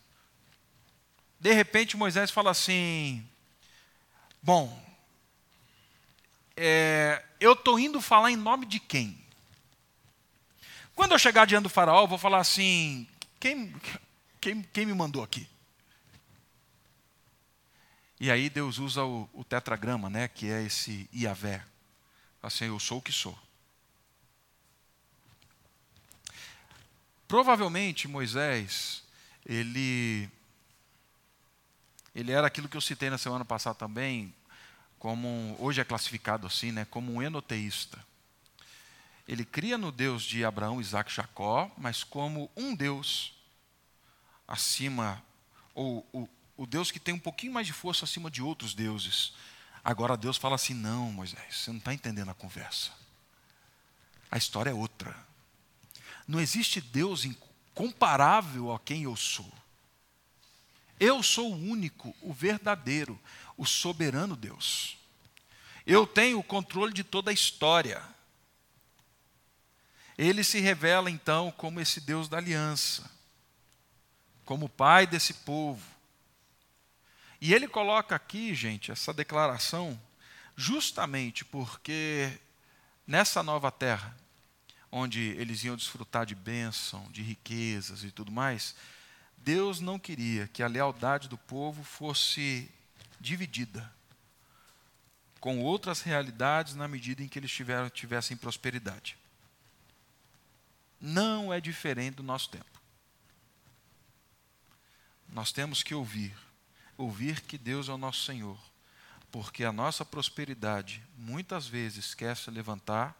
de 1.39 1.53
repente 1.53 1.95
Moisés 1.95 2.31
fala 2.31 2.51
assim: 2.51 3.25
Bom, 4.43 4.83
é, 6.57 7.23
eu 7.39 7.53
estou 7.53 7.79
indo 7.79 8.01
falar 8.01 8.31
em 8.31 8.35
nome 8.35 8.65
de 8.65 8.79
quem? 8.79 9.24
Quando 10.95 11.11
eu 11.11 11.19
chegar 11.19 11.45
diante 11.45 11.63
do 11.63 11.69
faraó, 11.69 12.03
eu 12.03 12.07
vou 12.07 12.17
falar 12.17 12.39
assim: 12.39 13.07
quem, 13.39 13.75
quem, 14.39 14.63
quem 14.63 14.85
me 14.85 14.93
mandou 14.93 15.21
aqui? 15.21 15.47
E 18.19 18.31
aí 18.31 18.49
Deus 18.49 18.79
usa 18.79 19.03
o, 19.03 19.29
o 19.33 19.43
tetragrama, 19.43 20.09
né, 20.09 20.27
que 20.27 20.49
é 20.49 20.63
esse 20.63 21.09
Iavé. 21.13 21.63
Assim, 22.41 22.65
eu 22.65 22.79
sou 22.79 22.99
o 22.99 23.01
que 23.01 23.11
sou. 23.11 23.37
Provavelmente 27.27 28.07
Moisés, 28.07 29.03
ele 29.45 30.29
ele 32.13 32.31
era 32.31 32.47
aquilo 32.47 32.69
que 32.69 32.77
eu 32.77 32.81
citei 32.81 33.09
na 33.09 33.17
semana 33.17 33.43
passada 33.43 33.75
também, 33.75 34.33
como 34.97 35.57
hoje 35.59 35.81
é 35.81 35.83
classificado 35.83 36.47
assim, 36.47 36.71
né, 36.71 36.85
como 36.85 37.11
um 37.13 37.21
enoteísta. 37.21 37.99
Ele 39.27 39.43
cria 39.43 39.77
no 39.77 39.91
Deus 39.91 40.23
de 40.23 40.45
Abraão, 40.45 40.79
Isaac 40.79 41.11
e 41.11 41.15
Jacó, 41.15 41.71
mas 41.77 42.03
como 42.03 42.49
um 42.55 42.75
Deus 42.75 43.33
acima, 44.47 45.23
ou 45.73 46.07
o, 46.13 46.29
o 46.55 46.65
Deus 46.65 46.91
que 46.91 46.99
tem 46.99 47.13
um 47.13 47.19
pouquinho 47.19 47.53
mais 47.53 47.65
de 47.65 47.73
força 47.73 48.05
acima 48.05 48.29
de 48.29 48.41
outros 48.41 48.73
deuses. 48.73 49.33
Agora 49.83 50.15
Deus 50.15 50.37
fala 50.37 50.55
assim: 50.55 50.73
não, 50.73 51.11
Moisés, 51.11 51.57
você 51.57 51.71
não 51.71 51.79
está 51.79 51.93
entendendo 51.93 52.29
a 52.29 52.35
conversa. 52.35 52.91
A 54.31 54.37
história 54.37 54.69
é 54.69 54.73
outra. 54.73 55.15
Não 56.27 56.39
existe 56.39 56.81
Deus 56.81 57.25
incomparável 57.25 58.73
a 58.73 58.79
quem 58.79 59.03
eu 59.03 59.15
sou. 59.15 59.51
Eu 60.99 61.21
sou 61.21 61.51
o 61.51 61.57
único, 61.57 62.15
o 62.21 62.33
verdadeiro, 62.33 63.19
o 63.57 63.65
soberano 63.65 64.35
Deus. 64.35 64.97
Eu 65.85 66.07
tenho 66.07 66.39
o 66.39 66.43
controle 66.43 66.93
de 66.93 67.03
toda 67.03 67.31
a 67.31 67.33
história. 67.33 68.01
Ele 70.17 70.43
se 70.43 70.59
revela 70.59 71.09
então 71.11 71.51
como 71.51 71.79
esse 71.79 71.99
Deus 71.99 72.29
da 72.29 72.37
aliança, 72.37 73.09
como 74.45 74.69
pai 74.69 75.05
desse 75.05 75.33
povo. 75.33 75.83
E 77.41 77.53
ele 77.53 77.67
coloca 77.67 78.15
aqui, 78.15 78.55
gente, 78.55 78.91
essa 78.91 79.13
declaração, 79.13 79.99
justamente 80.55 81.43
porque 81.43 82.31
nessa 83.05 83.43
nova 83.43 83.71
terra, 83.71 84.15
onde 84.91 85.19
eles 85.37 85.63
iam 85.63 85.75
desfrutar 85.75 86.25
de 86.25 86.33
bênção, 86.33 87.05
de 87.11 87.21
riquezas 87.21 88.03
e 88.03 88.11
tudo 88.11 88.31
mais, 88.31 88.75
Deus 89.37 89.79
não 89.81 89.99
queria 89.99 90.47
que 90.47 90.63
a 90.63 90.67
lealdade 90.67 91.27
do 91.27 91.37
povo 91.37 91.83
fosse 91.83 92.71
dividida 93.19 93.93
com 95.39 95.59
outras 95.59 96.01
realidades 96.01 96.73
na 96.73 96.87
medida 96.87 97.21
em 97.21 97.27
que 97.27 97.37
eles 97.37 97.51
tivessem 97.93 98.35
prosperidade. 98.35 99.15
Não 101.05 101.53
é 101.53 101.61
diferente 101.61 102.15
do 102.15 102.23
nosso 102.23 102.49
tempo. 102.49 102.81
Nós 105.29 105.51
temos 105.51 105.83
que 105.83 105.93
ouvir, 105.93 106.35
ouvir 106.97 107.41
que 107.41 107.59
Deus 107.59 107.89
é 107.89 107.93
o 107.93 107.97
nosso 107.97 108.23
Senhor, 108.23 108.57
porque 109.31 109.63
a 109.63 109.71
nossa 109.71 110.03
prosperidade 110.03 111.03
muitas 111.15 111.67
vezes 111.67 112.15
quer 112.15 112.35
se 112.35 112.49
levantar 112.49 113.15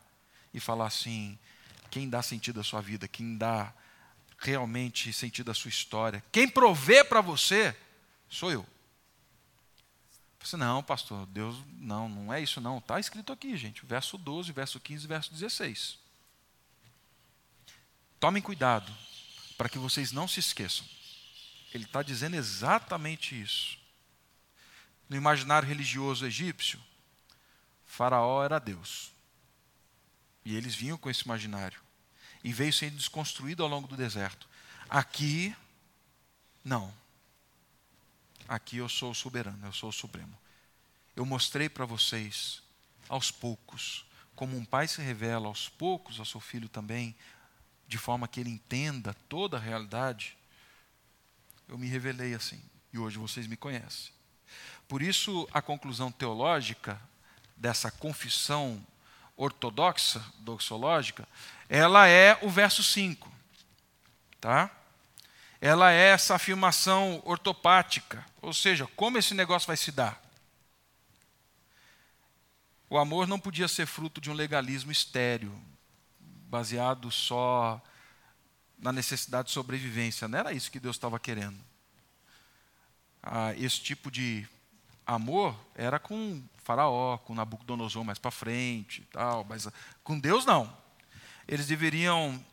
e 0.51 0.59
falar 0.59 0.87
assim: 0.87 1.37
quem 1.91 2.09
dá 2.09 2.23
sentido 2.23 2.59
à 2.59 2.63
sua 2.63 2.81
vida, 2.81 3.07
quem 3.07 3.37
dá 3.37 3.71
realmente 4.39 5.13
sentido 5.13 5.51
à 5.51 5.53
sua 5.53 5.69
história, 5.69 6.23
quem 6.31 6.49
provê 6.49 7.03
para 7.03 7.21
você, 7.21 7.77
sou 8.27 8.51
eu. 8.51 8.65
Você, 10.39 10.57
não, 10.57 10.81
pastor, 10.81 11.27
Deus, 11.27 11.55
não, 11.77 12.09
não 12.09 12.33
é 12.33 12.41
isso 12.41 12.59
não. 12.59 12.79
Está 12.79 12.99
escrito 12.99 13.31
aqui, 13.31 13.55
gente, 13.55 13.85
verso 13.85 14.17
12, 14.17 14.51
verso 14.51 14.79
15, 14.79 15.05
verso 15.05 15.31
16. 15.31 16.04
Tomem 18.25 18.41
cuidado, 18.41 18.91
para 19.55 19.69
que 19.69 19.77
vocês 19.77 20.11
não 20.11 20.27
se 20.27 20.39
esqueçam. 20.39 20.83
Ele 21.71 21.83
está 21.83 22.01
dizendo 22.01 22.35
exatamente 22.35 23.39
isso. 23.39 23.77
No 25.07 25.15
imaginário 25.15 25.67
religioso 25.67 26.25
egípcio, 26.25 26.81
Faraó 27.85 28.43
era 28.43 28.57
Deus. 28.57 29.11
E 30.43 30.55
eles 30.55 30.73
vinham 30.73 30.97
com 30.97 31.07
esse 31.07 31.21
imaginário. 31.21 31.79
E 32.43 32.51
veio 32.51 32.73
sendo 32.73 32.97
desconstruído 32.97 33.61
ao 33.61 33.69
longo 33.69 33.87
do 33.87 33.95
deserto. 33.95 34.49
Aqui, 34.89 35.55
não. 36.63 36.91
Aqui 38.47 38.77
eu 38.77 38.89
sou 38.89 39.11
o 39.11 39.15
soberano, 39.15 39.67
eu 39.67 39.71
sou 39.71 39.89
o 39.89 39.93
supremo. 39.93 40.35
Eu 41.15 41.27
mostrei 41.27 41.69
para 41.69 41.85
vocês, 41.85 42.63
aos 43.07 43.29
poucos, 43.29 44.03
como 44.35 44.57
um 44.57 44.65
pai 44.65 44.87
se 44.87 44.99
revela 44.99 45.45
aos 45.45 45.69
poucos 45.69 46.19
ao 46.19 46.25
seu 46.25 46.41
filho 46.41 46.67
também, 46.67 47.15
de 47.87 47.97
forma 47.97 48.27
que 48.27 48.39
ele 48.39 48.49
entenda 48.49 49.13
toda 49.29 49.57
a 49.57 49.59
realidade. 49.59 50.37
Eu 51.67 51.77
me 51.77 51.87
revelei 51.87 52.33
assim, 52.33 52.61
e 52.91 52.99
hoje 52.99 53.17
vocês 53.17 53.47
me 53.47 53.57
conhecem. 53.57 54.13
Por 54.87 55.01
isso, 55.01 55.47
a 55.51 55.61
conclusão 55.61 56.11
teológica 56.11 57.01
dessa 57.57 57.89
confissão 57.89 58.85
ortodoxa, 59.35 60.23
doxológica, 60.39 61.27
ela 61.67 62.07
é 62.07 62.37
o 62.41 62.49
verso 62.49 62.83
5. 62.83 63.33
Tá? 64.39 64.71
ela 65.65 65.91
é 65.91 66.09
essa 66.09 66.35
afirmação 66.35 67.21
ortopática, 67.25 68.23
ou 68.39 68.53
seja, 68.53 68.87
como 68.95 69.17
esse 69.17 69.33
negócio 69.33 69.65
vai 69.65 69.75
se 69.75 69.91
dar? 69.91 70.21
O 72.87 72.99
amor 72.99 73.27
não 73.27 73.39
podia 73.39 73.67
ser 73.67 73.87
fruto 73.87 74.21
de 74.21 74.29
um 74.29 74.35
legalismo 74.35 74.91
estéreo, 74.91 75.59
baseado 76.45 77.11
só 77.11 77.81
na 78.77 78.91
necessidade 78.91 79.47
de 79.47 79.53
sobrevivência. 79.53 80.27
Não 80.27 80.39
era 80.39 80.53
isso 80.53 80.71
que 80.71 80.79
Deus 80.79 80.95
estava 80.95 81.19
querendo. 81.19 81.59
Ah, 83.21 83.53
esse 83.55 83.81
tipo 83.81 84.11
de 84.11 84.47
amor 85.05 85.55
era 85.75 85.99
com 85.99 86.43
Faraó, 86.63 87.17
com 87.17 87.35
Nabucodonosor 87.35 88.03
mais 88.03 88.19
para 88.19 88.31
frente, 88.31 89.07
tal, 89.11 89.43
mas 89.43 89.67
com 90.03 90.19
Deus 90.19 90.45
não. 90.45 90.75
Eles 91.47 91.67
deveriam 91.67 92.43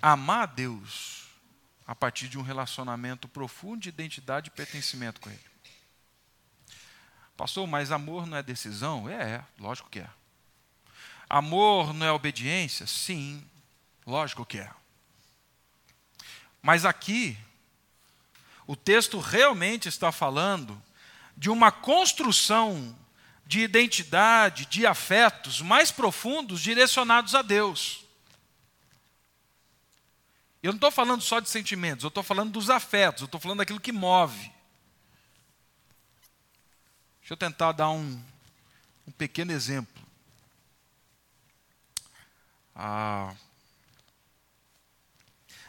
amar 0.00 0.46
Deus 0.48 1.28
a 1.86 1.94
partir 1.94 2.28
de 2.28 2.38
um 2.38 2.42
relacionamento 2.42 3.28
profundo 3.28 3.80
de 3.80 3.88
identidade 3.88 4.48
e 4.48 4.50
pertencimento 4.50 5.20
com 5.20 5.30
Ele. 5.30 5.48
Pastor, 7.36 7.66
mas 7.66 7.92
amor 7.92 8.26
não 8.26 8.36
é 8.36 8.42
decisão? 8.42 9.08
É, 9.08 9.34
é, 9.34 9.44
lógico 9.58 9.88
que 9.88 10.00
é. 10.00 10.10
Amor 11.28 11.92
não 11.92 12.06
é 12.06 12.12
obediência? 12.12 12.86
Sim, 12.86 13.44
lógico 14.06 14.46
que 14.46 14.58
é. 14.58 14.70
Mas 16.62 16.84
aqui, 16.84 17.36
o 18.66 18.74
texto 18.74 19.18
realmente 19.18 19.88
está 19.88 20.10
falando 20.10 20.80
de 21.36 21.50
uma 21.50 21.70
construção 21.70 22.96
de 23.46 23.60
identidade, 23.60 24.66
de 24.66 24.86
afetos 24.86 25.62
mais 25.62 25.90
profundos 25.90 26.60
direcionados 26.60 27.34
a 27.34 27.42
Deus. 27.42 28.04
Eu 30.62 30.72
não 30.72 30.76
estou 30.76 30.90
falando 30.90 31.22
só 31.22 31.40
de 31.40 31.48
sentimentos, 31.48 32.04
eu 32.04 32.08
estou 32.08 32.22
falando 32.22 32.52
dos 32.52 32.68
afetos, 32.68 33.22
eu 33.22 33.26
estou 33.26 33.40
falando 33.40 33.58
daquilo 33.58 33.80
que 33.80 33.92
move. 33.92 34.52
Deixa 37.20 37.34
eu 37.34 37.36
tentar 37.36 37.72
dar 37.72 37.90
um, 37.90 38.22
um 39.06 39.12
pequeno 39.12 39.52
exemplo. 39.52 39.97
A, 42.80 43.34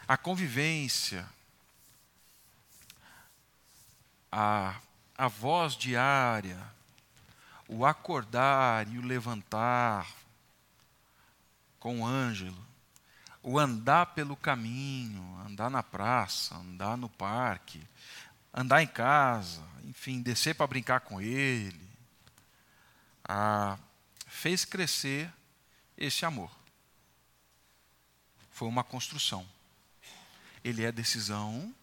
a 0.06 0.16
convivência, 0.16 1.28
a, 4.30 4.76
a 5.18 5.26
voz 5.26 5.74
diária, 5.74 6.58
o 7.68 7.84
acordar 7.84 8.86
e 8.88 8.98
o 8.98 9.02
levantar 9.02 10.08
com 11.80 12.00
o 12.00 12.06
Ângelo, 12.06 12.64
o 13.42 13.58
andar 13.58 14.06
pelo 14.06 14.36
caminho, 14.36 15.22
andar 15.46 15.70
na 15.70 15.82
praça, 15.82 16.54
andar 16.54 16.96
no 16.96 17.08
parque, 17.08 17.82
andar 18.52 18.82
em 18.82 18.86
casa, 18.86 19.62
enfim, 19.84 20.20
descer 20.20 20.54
para 20.54 20.66
brincar 20.66 21.00
com 21.00 21.20
ele, 21.20 21.88
ah, 23.24 23.78
fez 24.26 24.64
crescer 24.64 25.32
esse 25.96 26.24
amor. 26.24 26.59
Foi 28.60 28.68
uma 28.68 28.84
construção. 28.84 29.48
Ele 30.62 30.84
é 30.84 30.92
decisão, 30.92 31.74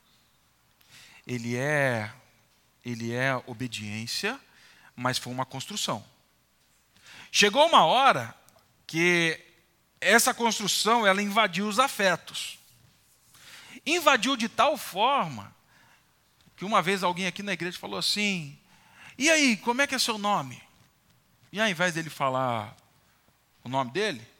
ele 1.25 1.55
é 1.55 2.13
ele 2.85 3.11
é 3.11 3.35
obediência, 3.47 4.39
mas 4.95 5.17
foi 5.17 5.33
uma 5.33 5.43
construção. 5.43 6.05
Chegou 7.31 7.65
uma 7.65 7.83
hora 7.83 8.31
que 8.85 9.43
essa 9.99 10.35
construção 10.35 11.03
ela 11.03 11.19
invadiu 11.19 11.67
os 11.67 11.79
afetos. 11.79 12.59
Invadiu 13.83 14.37
de 14.37 14.47
tal 14.47 14.77
forma 14.77 15.51
que 16.55 16.63
uma 16.63 16.79
vez 16.79 17.01
alguém 17.01 17.25
aqui 17.25 17.41
na 17.41 17.53
igreja 17.53 17.79
falou 17.79 17.97
assim: 17.97 18.55
"E 19.17 19.31
aí, 19.31 19.57
como 19.57 19.81
é 19.81 19.87
que 19.87 19.95
é 19.95 19.99
seu 19.99 20.19
nome?" 20.19 20.61
E 21.51 21.59
ao 21.59 21.67
invés 21.67 21.95
dele 21.95 22.11
falar 22.11 22.77
o 23.63 23.67
nome 23.67 23.89
dele, 23.89 24.36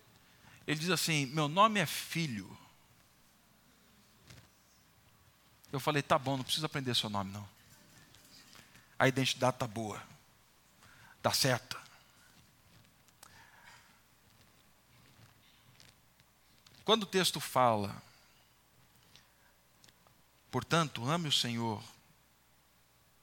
ele 0.68 0.80
diz 0.80 0.90
assim: 0.90 1.26
"Meu 1.28 1.48
nome 1.48 1.80
é 1.80 1.86
filho". 1.86 2.56
Eu 5.72 5.80
falei: 5.80 6.04
"Tá 6.04 6.20
bom, 6.20 6.38
não 6.38 6.44
precisa 6.44 6.66
aprender 6.66 6.96
seu 6.96 7.10
nome 7.10 7.32
não. 7.32 7.48
A 9.00 9.08
identidade 9.08 9.58
tá 9.58 9.66
boa. 9.66 10.04
Tá 11.22 11.32
certa." 11.32 11.78
Quando 16.88 17.04
o 17.04 17.08
texto 17.08 17.42
fala, 17.42 18.02
portanto, 20.50 21.04
ame 21.10 21.28
o 21.28 21.32
Senhor, 21.34 21.84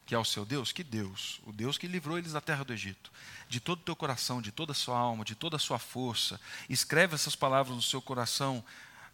que 0.06 0.14
é 0.14 0.18
o 0.18 0.24
seu 0.24 0.44
Deus, 0.44 0.70
que 0.70 0.84
Deus, 0.84 1.40
o 1.44 1.52
Deus 1.52 1.78
que 1.78 1.86
livrou 1.86 2.18
eles 2.18 2.32
da 2.32 2.40
terra 2.40 2.64
do 2.64 2.72
Egito, 2.72 3.10
de 3.48 3.58
todo 3.58 3.80
o 3.80 3.84
teu 3.84 3.96
coração, 3.96 4.42
de 4.42 4.52
toda 4.52 4.72
a 4.72 4.74
sua 4.74 4.98
alma, 4.98 5.24
de 5.24 5.34
toda 5.34 5.56
a 5.56 5.60
sua 5.60 5.78
força, 5.78 6.40
escreve 6.68 7.14
essas 7.14 7.34
palavras 7.34 7.74
no 7.74 7.82
seu 7.82 8.02
coração. 8.02 8.62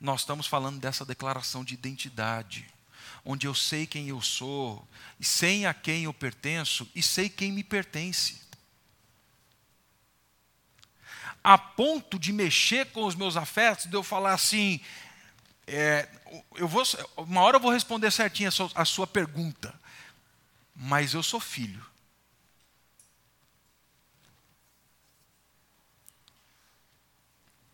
Nós 0.01 0.21
estamos 0.21 0.47
falando 0.47 0.81
dessa 0.81 1.05
declaração 1.05 1.65
de 1.65 1.75
identidade, 1.75 2.67
onde 3.25 3.47
eu 3.47 3.55
sei 3.55 3.87
quem 3.87 4.09
eu 4.09 4.21
sou, 4.21 4.87
sei 5.21 5.65
a 5.67 5.75
quem 5.75 6.05
eu 6.05 6.15
pertenço 6.15 6.89
e 6.95 7.03
sei 7.03 7.29
quem 7.29 7.53
me 7.53 7.63
pertence. 7.63 8.41
A 11.43 11.57
ponto 11.57 12.19
de 12.19 12.33
mexer 12.33 12.87
com 12.87 13.05
os 13.05 13.15
meus 13.15 13.37
afetos, 13.37 13.87
de 13.87 13.95
eu 13.95 14.03
falar 14.03 14.35
assim, 14.35 14.81
é, 15.67 16.09
eu 16.57 16.67
vou, 16.67 16.83
uma 17.17 17.43
hora 17.43 17.57
eu 17.57 17.61
vou 17.61 17.71
responder 17.71 18.11
certinho 18.11 18.49
a 18.49 18.53
sua, 18.53 18.71
a 18.75 18.85
sua 18.85 19.07
pergunta, 19.07 19.79
mas 20.83 21.13
eu 21.13 21.23
sou 21.23 21.39
filho. 21.39 21.85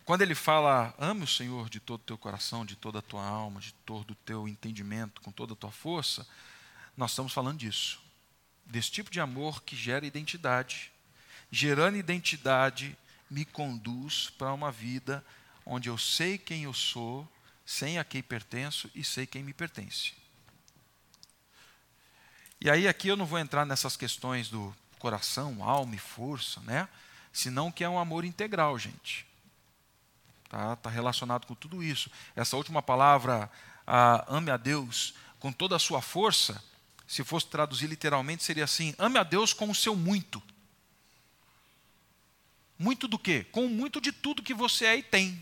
Quando 0.05 0.23
ele 0.23 0.35
fala, 0.35 0.93
ame 0.99 1.23
o 1.23 1.27
Senhor 1.27 1.71
de 1.71 1.79
todo 1.79 2.01
o 2.01 2.05
teu 2.05 2.19
coração, 2.19 2.67
de 2.67 2.75
toda 2.75 2.99
a 2.99 3.03
tua 3.03 3.25
alma, 3.25 3.61
de 3.61 3.73
todo 3.87 4.11
o 4.11 4.15
teu 4.17 4.49
entendimento, 4.49 5.21
com 5.21 5.31
toda 5.31 5.53
a 5.53 5.57
tua 5.57 5.71
força, 5.71 6.27
nós 6.97 7.13
estamos 7.13 7.33
falando 7.33 7.59
disso. 7.59 8.01
Desse 8.65 8.91
tipo 8.91 9.09
de 9.09 9.21
amor 9.21 9.63
que 9.63 9.77
gera 9.77 10.05
identidade. 10.05 10.91
Gerando 11.49 11.97
identidade, 11.97 12.99
me 13.31 13.45
conduz 13.45 14.31
para 14.31 14.53
uma 14.53 14.73
vida 14.73 15.25
onde 15.65 15.89
eu 15.89 15.97
sei 15.97 16.39
quem 16.39 16.65
eu 16.65 16.75
sou, 16.75 17.29
sei 17.65 17.99
a 17.99 18.05
quem 18.05 18.21
pertenço 18.21 18.91
e 18.97 19.05
sei 19.05 19.29
quem 19.29 19.45
me 19.45 19.53
pertence. 19.53 20.26
E 22.67 22.69
aí 22.69 22.89
aqui 22.89 23.07
eu 23.07 23.17
não 23.17 23.25
vou 23.25 23.39
entrar 23.39 23.65
nessas 23.65 23.97
questões 23.97 24.49
do 24.49 24.75
coração, 24.99 25.63
alma 25.63 25.95
e 25.95 25.99
força, 25.99 26.61
né? 26.63 26.89
Senão 27.33 27.71
que 27.71 27.85
é 27.85 27.89
um 27.89 27.97
amor 27.97 28.25
integral, 28.25 28.77
gente. 28.77 29.25
Tá, 30.49 30.75
tá 30.75 30.91
relacionado 30.91 31.47
com 31.47 31.55
tudo 31.55 31.81
isso. 31.81 32.11
Essa 32.35 32.57
última 32.57 32.83
palavra, 32.83 33.49
ame 34.27 34.51
a 34.51 34.57
Deus 34.57 35.15
com 35.39 35.53
toda 35.53 35.77
a 35.77 35.79
sua 35.79 36.03
força, 36.03 36.61
se 37.07 37.23
fosse 37.23 37.47
traduzir 37.47 37.87
literalmente, 37.87 38.43
seria 38.43 38.65
assim: 38.65 38.97
ame 38.99 39.17
a 39.17 39.23
Deus 39.23 39.53
com 39.53 39.71
o 39.71 39.75
seu 39.75 39.95
muito. 39.95 40.43
Muito 42.77 43.07
do 43.07 43.17
quê? 43.17 43.47
Com 43.53 43.69
muito 43.69 44.01
de 44.01 44.11
tudo 44.11 44.43
que 44.43 44.53
você 44.53 44.87
é 44.87 44.97
e 44.97 45.05
tem. 45.05 45.41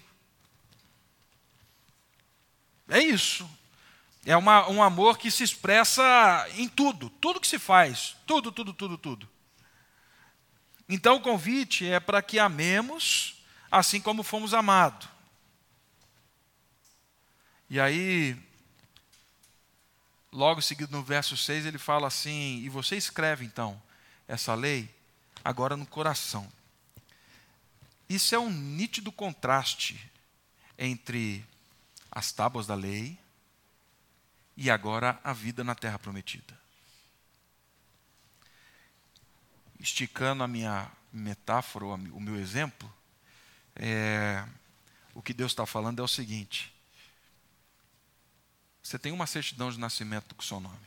É 2.87 2.99
isso. 2.99 3.49
É 4.27 4.37
uma, 4.37 4.69
um 4.69 4.83
amor 4.83 5.19
que 5.19 5.31
se 5.31 5.43
expressa 5.43 6.03
em 6.55 6.69
tudo, 6.69 7.11
tudo 7.11 7.41
que 7.41 7.47
se 7.47 7.59
faz, 7.59 8.17
tudo, 8.27 8.51
tudo, 8.51 8.73
tudo, 8.73 8.97
tudo. 8.97 9.29
Então 10.89 11.17
o 11.17 11.21
convite 11.21 11.87
é 11.87 12.01
para 12.01 12.23
que 12.23 12.39
amemos 12.39 13.43
assim 13.71 14.01
como 14.01 14.23
fomos 14.23 14.55
amados. 14.55 15.09
E 17.69 17.81
aí, 17.81 18.37
logo 20.33 20.63
seguido 20.63 20.93
no 20.93 21.03
verso 21.03 21.37
6, 21.37 21.67
ele 21.67 21.79
fala 21.79 22.07
assim: 22.07 22.61
E 22.63 22.69
você 22.69 22.97
escreve 22.97 23.45
então 23.45 23.81
essa 24.29 24.55
lei 24.55 24.89
agora 25.45 25.77
no 25.77 25.87
coração. 25.87 26.51
Isso 28.09 28.35
é 28.35 28.39
um 28.39 28.51
nítido 28.51 29.11
contraste 29.11 30.11
entre 30.79 31.45
as 32.11 32.33
tábuas 32.33 32.67
da 32.67 32.75
lei 32.75 33.19
e 34.57 34.71
agora 34.71 35.21
a 35.23 35.33
vida 35.33 35.65
na 35.65 35.75
terra 35.75 35.99
prometida. 35.99 36.59
Esticando 39.79 40.43
a 40.43 40.49
minha 40.49 40.91
metáfora, 41.13 41.85
o 41.85 42.21
meu 42.21 42.37
exemplo, 42.37 42.93
é, 43.77 44.45
o 45.13 45.23
que 45.23 45.35
Deus 45.35 45.53
está 45.53 45.67
falando 45.67 46.01
é 46.01 46.03
o 46.03 46.09
seguinte: 46.09 46.75
você 48.83 48.99
tem 48.99 49.13
uma 49.13 49.27
certidão 49.27 49.71
de 49.71 49.79
nascimento 49.79 50.35
com 50.35 50.43
o 50.43 50.45
seu 50.45 50.61
nome, 50.61 50.87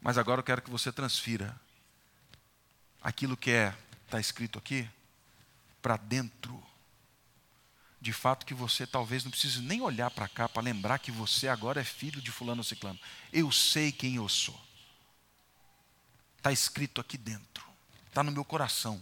mas 0.00 0.18
agora 0.18 0.40
eu 0.40 0.44
quero 0.44 0.62
que 0.62 0.70
você 0.70 0.92
transfira 0.92 1.58
aquilo 3.02 3.36
que 3.36 3.50
é 3.50 3.74
está 4.10 4.18
escrito 4.18 4.58
aqui 4.58 4.88
para 5.80 5.96
dentro. 5.96 6.60
De 8.00 8.12
fato 8.12 8.46
que 8.46 8.54
você 8.54 8.86
talvez 8.86 9.24
não 9.24 9.30
precise 9.30 9.60
nem 9.60 9.82
olhar 9.82 10.10
para 10.10 10.26
cá 10.26 10.48
para 10.48 10.62
lembrar 10.62 10.98
que 10.98 11.10
você 11.10 11.48
agora 11.48 11.80
é 11.80 11.84
filho 11.84 12.22
de 12.22 12.30
fulano 12.30 12.64
ciclano. 12.64 12.98
Eu 13.32 13.52
sei 13.52 13.92
quem 13.92 14.16
eu 14.16 14.28
sou. 14.28 14.58
Está 16.38 16.50
escrito 16.50 17.00
aqui 17.00 17.18
dentro. 17.18 17.64
Está 18.06 18.22
no 18.22 18.32
meu 18.32 18.44
coração. 18.44 19.00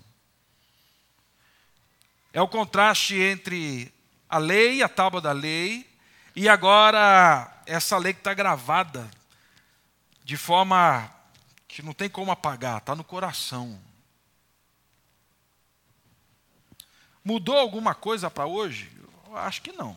É 2.32 2.42
o 2.42 2.48
contraste 2.48 3.14
entre 3.14 3.92
a 4.28 4.38
lei, 4.38 4.82
a 4.82 4.88
tábua 4.88 5.20
da 5.20 5.32
lei, 5.32 5.88
e 6.34 6.48
agora 6.48 7.62
essa 7.64 7.96
lei 7.96 8.12
que 8.12 8.20
está 8.20 8.34
gravada 8.34 9.11
de 10.24 10.37
forma 10.37 11.11
que 11.66 11.82
não 11.82 11.92
tem 11.92 12.08
como 12.08 12.30
apagar, 12.30 12.78
está 12.78 12.94
no 12.94 13.04
coração. 13.04 13.80
Mudou 17.28 17.58
alguma 17.58 17.94
coisa 17.94 18.30
para 18.30 18.46
hoje? 18.46 18.90
Eu 19.26 19.36
acho 19.36 19.60
que 19.60 19.70
não. 19.70 19.94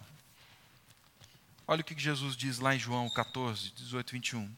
Olha 1.66 1.80
o 1.80 1.84
que 1.86 1.98
Jesus 1.98 2.36
diz 2.36 2.60
lá 2.60 2.76
em 2.76 2.78
João 2.78 3.10
14, 3.10 3.72
18, 3.72 4.12
21. 4.12 4.54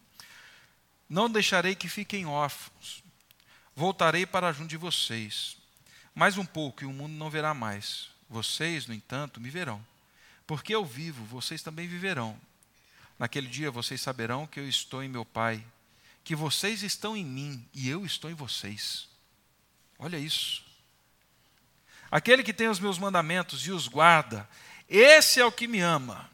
Não 1.07 1.29
deixarei 1.29 1.75
que 1.75 1.87
fiquem 1.87 2.25
órfãos, 2.25 3.03
voltarei 3.75 4.25
para 4.25 4.51
junto 4.51 4.71
de 4.71 4.77
vocês. 4.77 5.55
Mais 6.15 6.35
um 6.35 6.43
pouco 6.43 6.83
e 6.83 6.87
o 6.87 6.91
mundo 6.91 7.13
não 7.13 7.29
verá 7.29 7.53
mais. 7.53 8.09
Vocês, 8.27 8.87
no 8.87 8.93
entanto, 8.95 9.39
me 9.39 9.51
verão. 9.51 9.85
Porque 10.47 10.73
eu 10.73 10.83
vivo, 10.83 11.23
vocês 11.25 11.61
também 11.61 11.87
viverão. 11.87 12.35
Naquele 13.19 13.49
dia 13.49 13.69
vocês 13.69 14.01
saberão 14.01 14.47
que 14.47 14.59
eu 14.59 14.67
estou 14.67 15.03
em 15.03 15.09
meu 15.09 15.23
Pai, 15.23 15.63
que 16.23 16.35
vocês 16.35 16.81
estão 16.81 17.15
em 17.15 17.23
mim 17.23 17.63
e 17.71 17.87
eu 17.87 18.03
estou 18.03 18.31
em 18.31 18.33
vocês. 18.33 19.07
Olha 19.99 20.17
isso. 20.17 20.72
Aquele 22.13 22.43
que 22.43 22.53
tem 22.53 22.67
os 22.67 22.79
meus 22.79 22.99
mandamentos 22.99 23.65
e 23.65 23.71
os 23.71 23.87
guarda, 23.87 24.47
esse 24.87 25.39
é 25.39 25.45
o 25.45 25.51
que 25.51 25.67
me 25.67 25.79
ama. 25.79 26.29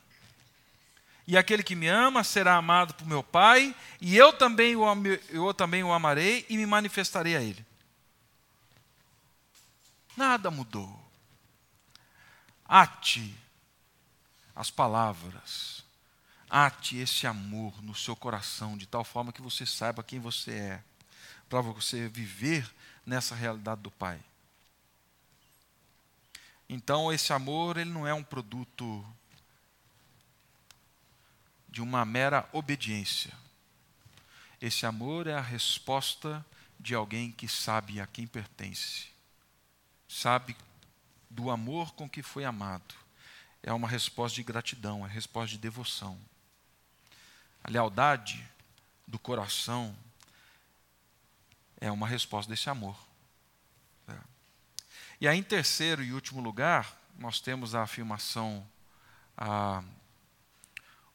E 1.26 1.38
aquele 1.38 1.64
que 1.64 1.74
me 1.74 1.88
ama 1.88 2.22
será 2.22 2.58
amado 2.58 2.94
por 2.96 3.08
meu 3.08 3.24
Pai, 3.24 3.74
e 4.02 4.18
eu 4.18 4.34
também 4.34 4.76
o, 4.76 4.84
eu 5.30 5.54
também 5.54 5.82
o 5.82 5.94
amarei 5.94 6.46
e 6.50 6.58
me 6.58 6.66
manifestarei 6.66 7.38
a 7.38 7.42
ele. 7.42 7.66
Nada 10.18 10.52
mudou. 10.52 11.02
Ate 12.66 13.34
as 14.54 14.70
palavras, 14.70 15.86
ate 16.50 16.98
esse 16.98 17.26
amor 17.26 17.82
no 17.82 17.96
seu 17.96 18.18
coração, 18.18 18.78
de 18.78 18.86
tal 18.86 19.06
forma 19.06 19.32
que 19.32 19.42
você 19.42 19.66
saiba 19.66 20.04
quem 20.04 20.20
você 20.20 20.52
é, 20.52 20.84
para 21.48 21.62
você 21.62 22.10
viver 22.10 22.70
nessa 23.06 23.34
realidade 23.34 23.80
do 23.80 23.92
Pai. 23.92 24.20
Então, 26.70 27.12
esse 27.12 27.34
amor 27.34 27.78
ele 27.78 27.90
não 27.90 28.06
é 28.06 28.14
um 28.14 28.24
produto 28.24 29.04
de 31.68 31.82
uma 31.82 32.06
mera 32.06 32.48
obediência. 32.54 33.34
Esse 34.62 34.86
amor 34.86 35.26
é 35.26 35.34
a 35.34 35.42
resposta 35.42 36.46
de 36.80 36.94
alguém 36.94 37.32
que 37.32 37.48
sabe 37.48 38.00
a 38.00 38.06
quem 38.06 38.28
pertence, 38.28 39.08
sabe 40.08 40.56
do 41.30 41.50
amor 41.50 41.94
com 41.94 42.08
que 42.08 42.22
foi 42.22 42.46
amado. 42.46 42.94
É 43.64 43.74
uma 43.74 43.88
resposta 43.88 44.36
de 44.36 44.44
gratidão, 44.44 45.06
é 45.06 45.10
resposta 45.10 45.50
de 45.50 45.58
devoção. 45.58 46.20
A 47.64 47.70
lealdade 47.70 48.48
do 49.08 49.18
coração 49.18 49.96
é 51.82 51.92
uma 51.92 52.08
resposta 52.08 52.50
desse 52.50 52.70
amor. 52.70 53.09
E 55.22 55.28
aí, 55.28 55.38
em 55.38 55.44
terceiro 55.44 56.02
e 56.02 56.14
último 56.14 56.42
lugar, 56.42 56.98
nós 57.18 57.42
temos 57.42 57.76
a 57.76 57.84
afirmação 57.84 58.66
a 59.38 59.84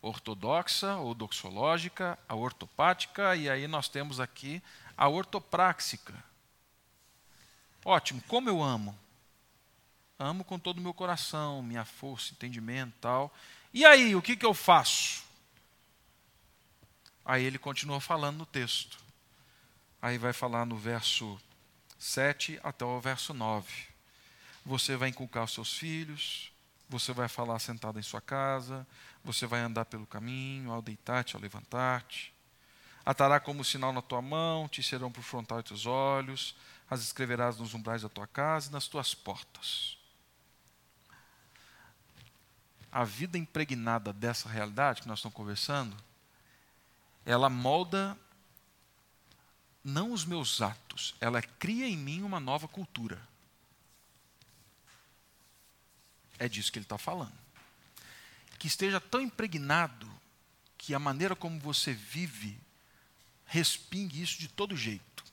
ortodoxa 0.00 0.96
ou 0.96 1.14
doxológica, 1.14 2.18
a 2.28 2.34
ortopática, 2.34 3.36
e 3.36 3.48
aí 3.48 3.66
nós 3.66 3.88
temos 3.88 4.20
aqui 4.20 4.62
a 4.96 5.08
ortopráxica. 5.08 6.14
Ótimo, 7.84 8.22
como 8.28 8.48
eu 8.48 8.62
amo? 8.62 8.98
Amo 10.18 10.44
com 10.44 10.58
todo 10.58 10.78
o 10.78 10.80
meu 10.80 10.94
coração, 10.94 11.62
minha 11.62 11.84
força, 11.84 12.32
entendimento 12.32 12.94
tal. 13.00 13.34
E 13.72 13.84
aí, 13.84 14.14
o 14.14 14.22
que, 14.22 14.36
que 14.36 14.46
eu 14.46 14.54
faço? 14.54 15.22
Aí 17.24 17.42
ele 17.42 17.58
continua 17.58 18.00
falando 18.00 18.38
no 18.38 18.46
texto. 18.46 18.98
Aí 20.00 20.18
vai 20.18 20.32
falar 20.32 20.64
no 20.64 20.76
verso 20.76 21.40
7 21.98 22.60
até 22.62 22.84
o 22.84 23.00
verso 23.00 23.32
9. 23.34 23.93
Você 24.64 24.96
vai 24.96 25.10
inculcar 25.10 25.44
os 25.44 25.52
seus 25.52 25.76
filhos, 25.76 26.52
você 26.88 27.12
vai 27.12 27.28
falar 27.28 27.58
sentado 27.58 27.98
em 27.98 28.02
sua 28.02 28.20
casa, 28.20 28.86
você 29.22 29.46
vai 29.46 29.60
andar 29.60 29.84
pelo 29.84 30.06
caminho, 30.06 30.72
ao 30.72 30.80
deitar-te, 30.80 31.36
ao 31.36 31.42
levantar-te. 31.42 32.32
Atará 33.04 33.38
como 33.38 33.64
sinal 33.64 33.92
na 33.92 34.00
tua 34.00 34.22
mão, 34.22 34.68
te 34.68 34.82
serão 34.82 35.12
por 35.12 35.22
frontal 35.22 35.58
os 35.58 35.64
teus 35.64 35.86
olhos, 35.86 36.56
as 36.88 37.02
escreverás 37.02 37.58
nos 37.58 37.74
umbrais 37.74 38.02
da 38.02 38.08
tua 38.08 38.26
casa 38.26 38.68
e 38.68 38.72
nas 38.72 38.88
tuas 38.88 39.14
portas 39.14 39.98
a 42.94 43.02
vida 43.02 43.36
impregnada 43.36 44.12
dessa 44.12 44.48
realidade 44.48 45.02
que 45.02 45.08
nós 45.08 45.18
estamos 45.18 45.34
conversando, 45.34 45.96
ela 47.26 47.50
molda 47.50 48.16
não 49.82 50.12
os 50.12 50.24
meus 50.24 50.62
atos, 50.62 51.12
ela 51.20 51.42
cria 51.42 51.88
em 51.88 51.96
mim 51.96 52.22
uma 52.22 52.38
nova 52.38 52.68
cultura. 52.68 53.20
É 56.38 56.48
disso 56.48 56.72
que 56.72 56.78
ele 56.78 56.84
está 56.84 56.98
falando. 56.98 57.32
Que 58.58 58.66
esteja 58.66 59.00
tão 59.00 59.20
impregnado 59.20 60.10
que 60.76 60.94
a 60.94 60.98
maneira 60.98 61.34
como 61.34 61.58
você 61.58 61.92
vive 61.92 62.58
respingue 63.46 64.22
isso 64.22 64.38
de 64.38 64.48
todo 64.48 64.76
jeito. 64.76 65.24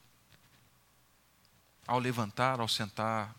Ao 1.87 1.99
levantar, 1.99 2.59
ao 2.59 2.67
sentar, 2.67 3.35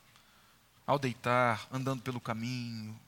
ao 0.87 0.99
deitar, 0.99 1.67
andando 1.71 2.03
pelo 2.03 2.21
caminho, 2.21 2.99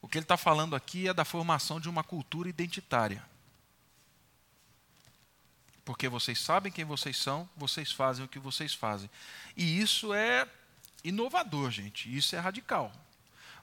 o 0.00 0.08
que 0.08 0.18
ele 0.18 0.24
está 0.24 0.36
falando 0.36 0.76
aqui 0.76 1.08
é 1.08 1.14
da 1.14 1.24
formação 1.24 1.80
de 1.80 1.88
uma 1.88 2.04
cultura 2.04 2.48
identitária. 2.48 3.24
Porque 5.84 6.08
vocês 6.08 6.40
sabem 6.40 6.72
quem 6.72 6.84
vocês 6.84 7.16
são, 7.16 7.48
vocês 7.56 7.92
fazem 7.92 8.24
o 8.24 8.28
que 8.28 8.38
vocês 8.38 8.74
fazem. 8.74 9.08
E 9.56 9.80
isso 9.80 10.12
é 10.12 10.48
inovador, 11.08 11.70
gente. 11.70 12.14
Isso 12.14 12.34
é 12.34 12.38
radical. 12.38 12.92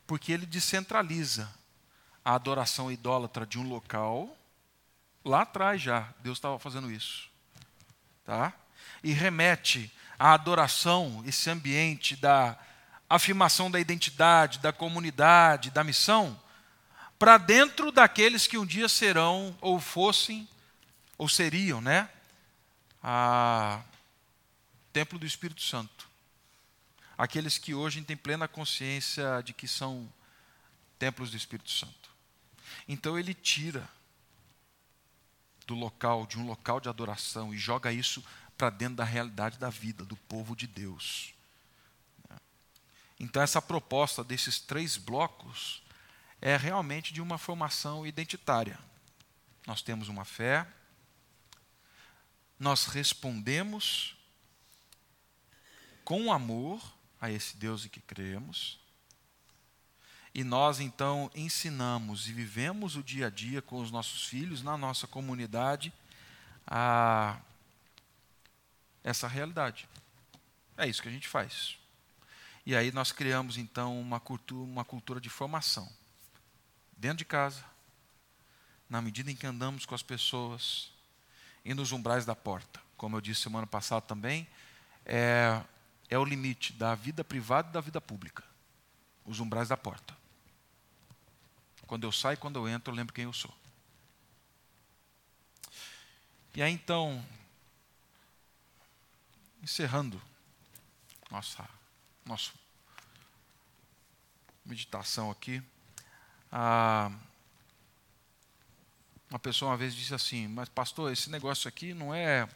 Porque 0.05 0.31
ele 0.31 0.45
descentraliza 0.45 1.49
a 2.23 2.35
adoração 2.35 2.91
idólatra 2.91 3.45
de 3.45 3.59
um 3.59 3.67
local. 3.67 4.35
Lá 5.23 5.41
atrás 5.41 5.81
já, 5.81 6.09
Deus 6.19 6.37
estava 6.37 6.57
fazendo 6.59 6.91
isso. 6.91 7.29
Tá? 8.25 8.53
E 9.03 9.11
remete 9.11 9.91
à 10.17 10.33
adoração, 10.33 11.23
esse 11.25 11.49
ambiente 11.49 12.15
da 12.15 12.57
afirmação 13.09 13.69
da 13.69 13.79
identidade, 13.79 14.59
da 14.59 14.73
comunidade, 14.73 15.69
da 15.69 15.83
missão, 15.83 16.39
para 17.19 17.37
dentro 17.37 17.91
daqueles 17.91 18.47
que 18.47 18.57
um 18.57 18.65
dia 18.65 18.89
serão 18.89 19.55
ou 19.61 19.79
fossem 19.79 20.47
ou 21.17 21.29
seriam, 21.29 21.79
né? 21.79 22.09
A 23.01 23.81
templo 24.91 25.19
do 25.19 25.25
Espírito 25.25 25.61
Santo. 25.61 26.12
Aqueles 27.23 27.57
que 27.57 27.73
hoje 27.73 28.01
têm 28.01 28.17
plena 28.17 28.49
consciência 28.49 29.41
de 29.45 29.53
que 29.53 29.65
são 29.65 30.11
templos 30.99 31.31
do 31.31 31.37
Espírito 31.37 31.71
Santo. 31.71 32.11
Então 32.85 33.17
ele 33.17 33.33
tira 33.33 33.87
do 35.65 35.73
local, 35.73 36.27
de 36.27 36.37
um 36.37 36.45
local 36.45 36.81
de 36.81 36.89
adoração 36.89 37.53
e 37.53 37.57
joga 37.57 37.93
isso 37.93 38.21
para 38.57 38.69
dentro 38.69 38.97
da 38.97 39.05
realidade 39.05 39.57
da 39.57 39.69
vida 39.69 40.03
do 40.03 40.17
povo 40.17 40.53
de 40.53 40.67
Deus. 40.67 41.33
Então, 43.17 43.41
essa 43.41 43.61
proposta 43.61 44.21
desses 44.21 44.59
três 44.59 44.97
blocos 44.97 45.81
é 46.41 46.57
realmente 46.57 47.13
de 47.13 47.21
uma 47.21 47.37
formação 47.37 48.05
identitária. 48.05 48.77
Nós 49.65 49.81
temos 49.81 50.09
uma 50.09 50.25
fé, 50.25 50.67
nós 52.59 52.85
respondemos 52.87 54.13
com 56.03 56.29
amor 56.33 56.92
a 57.23 57.31
esse 57.31 57.55
Deus 57.55 57.85
em 57.85 57.87
que 57.87 58.01
cremos, 58.01 58.77
e 60.35 60.43
nós 60.43 60.81
então 60.81 61.31
ensinamos 61.33 62.27
e 62.27 62.33
vivemos 62.33 62.97
o 62.97 63.03
dia 63.03 63.27
a 63.27 63.29
dia 63.29 63.61
com 63.61 63.79
os 63.79 63.89
nossos 63.89 64.25
filhos, 64.25 64.61
na 64.61 64.75
nossa 64.75 65.07
comunidade, 65.07 65.93
a 66.67 67.39
essa 69.01 69.25
realidade. 69.25 69.87
É 70.75 70.85
isso 70.85 71.01
que 71.01 71.07
a 71.07 71.11
gente 71.11 71.29
faz. 71.29 71.77
E 72.65 72.75
aí 72.75 72.91
nós 72.91 73.13
criamos 73.13 73.57
então 73.57 73.97
uma 73.97 74.19
cultura, 74.19 74.69
uma 74.69 74.83
cultura 74.83 75.21
de 75.21 75.29
formação. 75.29 75.89
Dentro 76.97 77.19
de 77.19 77.25
casa, 77.25 77.63
na 78.89 79.01
medida 79.01 79.31
em 79.31 79.35
que 79.35 79.47
andamos 79.47 79.85
com 79.85 79.95
as 79.95 80.03
pessoas 80.03 80.91
e 81.63 81.73
nos 81.73 81.93
umbrais 81.93 82.25
da 82.25 82.35
porta. 82.35 82.81
Como 82.97 83.15
eu 83.15 83.21
disse 83.21 83.43
semana 83.43 83.65
passada 83.65 84.01
também, 84.01 84.45
é, 85.05 85.61
é 86.13 86.19
o 86.19 86.23
limite 86.23 86.73
da 86.73 86.93
vida 86.93 87.23
privada 87.23 87.69
e 87.69 87.73
da 87.73 87.81
vida 87.81 87.99
pública. 87.99 88.43
Os 89.25 89.39
umbrais 89.39 89.69
da 89.69 89.77
porta. 89.77 90.15
Quando 91.87 92.03
eu 92.03 92.11
saio, 92.11 92.37
quando 92.37 92.57
eu 92.57 92.67
entro, 92.67 92.91
eu 92.91 92.95
lembro 92.95 93.13
quem 93.13 93.23
eu 93.23 93.33
sou. 93.33 93.53
E 96.53 96.61
aí 96.61 96.71
então, 96.71 97.25
encerrando 99.63 100.21
nossa 101.31 101.67
nossa 102.25 102.51
meditação 104.63 105.31
aqui. 105.31 105.63
Ah, 106.51 107.11
uma 109.31 109.39
pessoa 109.39 109.71
uma 109.71 109.77
vez 109.77 109.95
disse 109.95 110.13
assim: 110.13 110.47
Mas, 110.47 110.69
pastor, 110.69 111.11
esse 111.11 111.31
negócio 111.31 111.67
aqui 111.67 111.93
não 111.93 112.13
é 112.13 112.47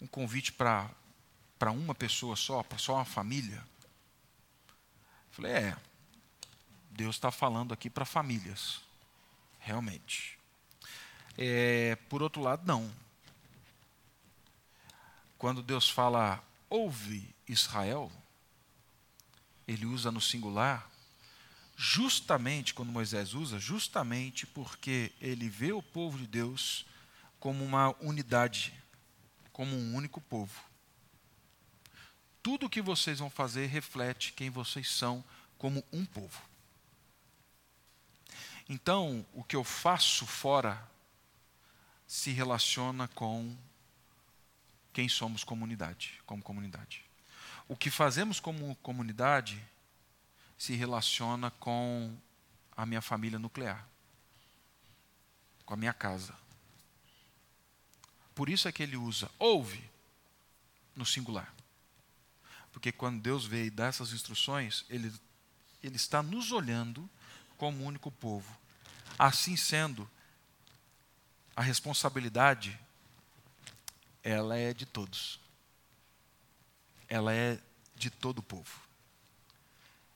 um 0.00 0.06
convite 0.06 0.52
para 0.52 0.88
uma 1.62 1.94
pessoa 1.94 2.36
só, 2.36 2.62
para 2.62 2.78
só 2.78 2.94
uma 2.94 3.04
família? 3.04 3.56
Eu 4.66 5.32
falei: 5.32 5.52
É, 5.52 5.76
Deus 6.90 7.16
está 7.16 7.30
falando 7.30 7.74
aqui 7.74 7.90
para 7.90 8.04
famílias, 8.04 8.80
realmente. 9.58 10.38
É, 11.36 11.96
por 12.08 12.22
outro 12.22 12.40
lado, 12.40 12.64
não. 12.66 12.90
Quando 15.36 15.62
Deus 15.62 15.90
fala, 15.90 16.42
ouve 16.70 17.34
Israel, 17.48 18.10
ele 19.66 19.84
usa 19.86 20.12
no 20.12 20.20
singular, 20.20 20.88
justamente 21.76 22.72
quando 22.72 22.92
Moisés 22.92 23.34
usa, 23.34 23.58
justamente 23.58 24.46
porque 24.46 25.12
ele 25.20 25.48
vê 25.48 25.72
o 25.72 25.82
povo 25.82 26.16
de 26.18 26.26
Deus 26.26 26.86
como 27.40 27.64
uma 27.64 27.94
unidade, 28.00 28.72
como 29.52 29.76
um 29.76 29.94
único 29.94 30.20
povo. 30.20 30.62
Tudo 32.44 32.66
o 32.66 32.68
que 32.68 32.82
vocês 32.82 33.20
vão 33.20 33.30
fazer 33.30 33.68
reflete 33.68 34.34
quem 34.34 34.50
vocês 34.50 34.90
são 34.90 35.24
como 35.56 35.82
um 35.90 36.04
povo. 36.04 36.42
Então, 38.68 39.24
o 39.32 39.42
que 39.42 39.56
eu 39.56 39.64
faço 39.64 40.26
fora 40.26 40.86
se 42.06 42.32
relaciona 42.32 43.08
com 43.08 43.56
quem 44.92 45.08
somos 45.08 45.42
comunidade, 45.42 46.20
como 46.26 46.42
comunidade. 46.42 47.02
O 47.66 47.74
que 47.74 47.90
fazemos 47.90 48.40
como 48.40 48.76
comunidade 48.82 49.58
se 50.58 50.74
relaciona 50.74 51.50
com 51.52 52.14
a 52.76 52.84
minha 52.84 53.00
família 53.00 53.38
nuclear, 53.38 53.88
com 55.64 55.72
a 55.72 55.78
minha 55.78 55.94
casa. 55.94 56.36
Por 58.34 58.50
isso 58.50 58.68
é 58.68 58.72
que 58.72 58.82
ele 58.82 58.98
usa 58.98 59.30
ouve 59.38 59.82
no 60.94 61.06
singular. 61.06 61.53
Porque 62.74 62.92
quando 62.92 63.22
Deus 63.22 63.46
veio 63.46 63.72
dar 63.72 63.86
essas 63.86 64.12
instruções, 64.12 64.84
ele, 64.90 65.10
ele 65.82 65.96
está 65.96 66.22
nos 66.22 66.52
olhando 66.52 67.08
como 67.56 67.82
um 67.82 67.86
único 67.86 68.10
povo. 68.10 68.54
Assim 69.18 69.56
sendo, 69.56 70.10
a 71.56 71.62
responsabilidade 71.62 72.78
ela 74.22 74.58
é 74.58 74.74
de 74.74 74.84
todos 74.84 75.42
ela 77.08 77.32
é 77.32 77.58
de 77.94 78.10
todo 78.10 78.38
o 78.38 78.42
povo. 78.42 78.80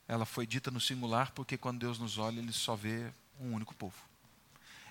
Ela 0.06 0.24
foi 0.24 0.46
dita 0.46 0.70
no 0.70 0.80
singular 0.80 1.32
porque 1.32 1.56
quando 1.56 1.78
Deus 1.78 1.98
nos 1.98 2.18
olha, 2.18 2.38
ele 2.40 2.52
só 2.52 2.74
vê 2.74 3.12
um 3.38 3.52
único 3.54 3.74
povo. 3.74 3.96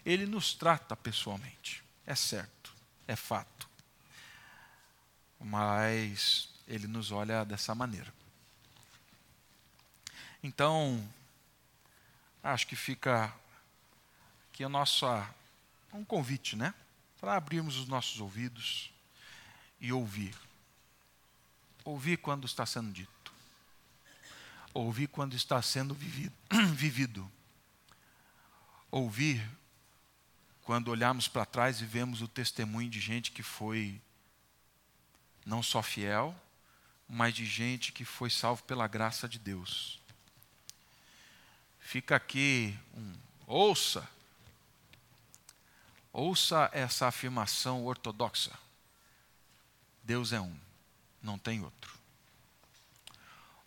ele 0.05 0.26
nos 0.26 0.53
trata 0.53 0.95
pessoalmente. 0.95 1.84
É 2.05 2.15
certo, 2.15 2.74
é 3.05 3.15
fato. 3.15 3.68
Mas 5.38 6.49
ele 6.68 6.88
nos 6.88 7.11
olha 7.11 7.45
dessa 7.45 7.74
maneira. 7.74 8.13
Então, 10.43 11.07
acho 12.43 12.68
que 12.68 12.76
fica 12.76 13.34
aqui 14.51 14.63
o 14.65 14.70
nosso 14.70 15.05
um 15.93 16.03
convite, 16.03 16.55
né? 16.55 16.74
Para 17.20 17.36
abrirmos 17.36 17.78
os 17.78 17.88
nossos 17.88 18.20
ouvidos 18.20 18.91
e 19.80 19.91
ouvir. 19.91 20.36
Ouvir 21.84 22.18
quando 22.18 22.45
está 22.45 22.65
sendo 22.65 22.91
dito. 22.91 23.34
Ouvir 24.74 25.07
quando 25.07 25.36
está 25.36 25.61
sendo 25.61 25.93
vivido. 25.95 26.34
vivido. 26.76 27.32
Ouvir 28.91 29.43
quando 30.63 30.89
olhamos 30.89 31.28
para 31.28 31.45
trás 31.45 31.82
e 31.82 31.86
vemos 31.86 32.22
o 32.22 32.28
testemunho 32.28 32.89
de 32.89 32.99
gente 32.99 33.32
que 33.32 33.41
foi 33.41 34.01
não 35.45 35.63
só 35.63 35.82
fiel, 35.82 36.36
mas 37.07 37.33
de 37.33 37.45
gente 37.45 37.91
que 37.91 38.03
foi 38.03 38.29
salvo 38.29 38.63
pela 38.63 38.87
graça 38.87 39.27
de 39.27 39.39
Deus. 39.39 39.99
Fica 41.79 42.15
aqui 42.15 42.77
um 42.93 43.13
ouça. 43.45 44.07
Ouça 46.11 46.69
essa 46.73 47.07
afirmação 47.07 47.85
ortodoxa. 47.85 48.51
Deus 50.03 50.33
é 50.33 50.39
um, 50.39 50.57
não 51.21 51.37
tem 51.37 51.63
outro. 51.63 51.97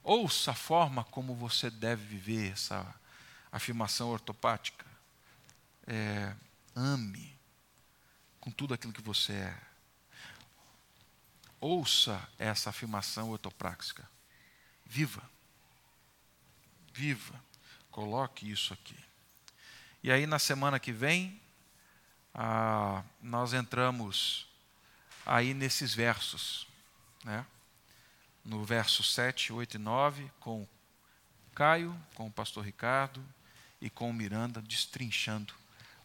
Ouça 0.03 0.51
a 0.51 0.55
forma 0.55 1.05
como 1.05 1.34
você 1.34 1.70
deve 1.70 2.05
viver 2.05 2.53
essa 2.53 2.95
afirmação 3.53 4.09
ortopática. 4.09 4.86
É, 5.86 6.34
ame 6.74 7.38
com 8.41 8.51
tudo 8.51 8.74
aquilo 8.74 8.93
que 8.93 9.03
você 9.03 9.32
é. 9.32 9.70
Ouça 11.61 12.27
essa 12.39 12.71
afirmação 12.71 13.31
ortopráxica. 13.31 14.09
Viva. 14.85 15.23
Viva. 16.93 17.41
Coloque 17.91 18.51
isso 18.51 18.73
aqui. 18.73 18.97
E 20.03 20.11
aí, 20.11 20.27
na 20.27 20.39
semana 20.39 20.81
que 20.81 20.93
vem, 20.93 21.41
ah, 22.35 23.05
nós 23.21 23.53
entramos 23.53 24.47
aí 25.27 25.53
nesses 25.53 25.95
versos, 25.95 26.67
né? 27.25 27.45
no 28.45 28.65
verso 28.65 29.03
7, 29.03 29.53
8 29.53 29.75
e 29.75 29.79
9, 29.79 30.31
com 30.41 30.67
Caio, 31.55 31.95
com 32.15 32.27
o 32.27 32.33
pastor 32.33 32.65
Ricardo 32.65 33.23
e 33.81 33.91
com 33.91 34.09
o 34.09 34.15
Miranda, 34.15 34.63
destrinchando 34.63 35.53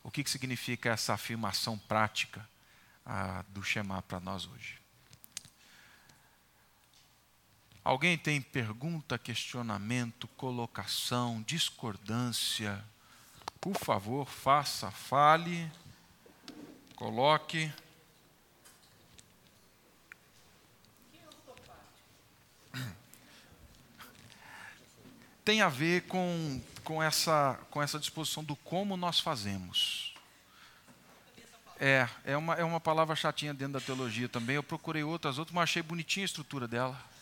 o 0.04 0.12
que, 0.12 0.24
que 0.24 0.30
significa 0.30 0.90
essa 0.90 1.14
afirmação 1.14 1.78
prática 1.78 2.48
ah, 3.06 3.44
do 3.50 3.64
Shema 3.64 4.02
para 4.02 4.20
nós 4.20 4.46
hoje. 4.46 4.85
Alguém 7.86 8.18
tem 8.18 8.42
pergunta, 8.42 9.16
questionamento, 9.16 10.28
colocação, 10.30 11.44
discordância? 11.46 12.84
Por 13.62 13.78
favor, 13.78 14.28
faça, 14.28 14.90
fale, 14.90 15.72
coloque. 16.96 17.72
Tem 25.46 25.62
a 25.62 25.70
ver 25.70 26.08
com, 26.08 26.60
com, 26.84 27.04
essa, 27.04 27.60
com 27.70 27.84
essa 27.84 28.00
disposição 28.00 28.44
do 28.44 28.56
como 28.56 28.98
nós 28.98 29.20
fazemos. 29.20 30.16
É, 31.80 32.10
é 32.24 32.36
uma, 32.36 32.56
é 32.56 32.64
uma 32.64 32.80
palavra 32.80 33.16
chatinha 33.16 33.54
dentro 33.54 33.74
da 33.74 33.80
teologia 33.80 34.28
também. 34.28 34.56
Eu 34.56 34.64
procurei 34.64 35.04
outras, 35.04 35.38
outras, 35.38 35.54
mas 35.54 35.66
achei 35.66 35.84
bonitinha 35.84 36.24
a 36.24 36.26
estrutura 36.26 36.68
dela 36.68 37.15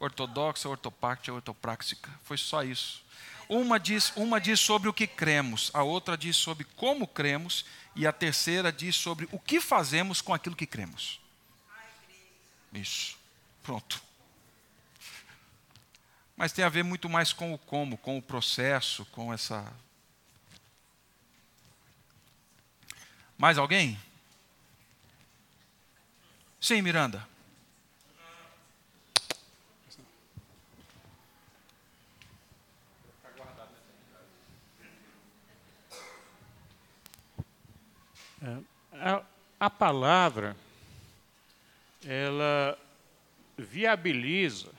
ortodoxa, 0.00 0.68
ortopáctica, 0.68 1.32
ortopráxica. 1.32 2.10
Foi 2.24 2.38
só 2.38 2.64
isso. 2.64 3.04
Uma 3.48 3.78
diz, 3.78 4.12
uma 4.16 4.40
diz 4.40 4.58
sobre 4.58 4.88
o 4.88 4.92
que 4.92 5.06
cremos, 5.06 5.70
a 5.74 5.82
outra 5.82 6.16
diz 6.16 6.36
sobre 6.36 6.64
como 6.76 7.06
cremos, 7.06 7.64
e 7.94 8.06
a 8.06 8.12
terceira 8.12 8.72
diz 8.72 8.96
sobre 8.96 9.28
o 9.30 9.38
que 9.38 9.60
fazemos 9.60 10.20
com 10.20 10.32
aquilo 10.32 10.56
que 10.56 10.66
cremos. 10.66 11.20
Isso. 12.72 13.18
Pronto. 13.62 14.00
Mas 16.36 16.52
tem 16.52 16.64
a 16.64 16.68
ver 16.68 16.82
muito 16.82 17.08
mais 17.08 17.32
com 17.32 17.52
o 17.52 17.58
como, 17.58 17.98
com 17.98 18.16
o 18.16 18.22
processo, 18.22 19.04
com 19.06 19.32
essa. 19.34 19.70
Mais 23.36 23.58
alguém? 23.58 24.00
Sim, 26.60 26.80
Miranda. 26.80 27.29
A, 38.92 39.22
a 39.58 39.70
palavra, 39.70 40.56
ela 42.04 42.78
viabiliza 43.56 44.70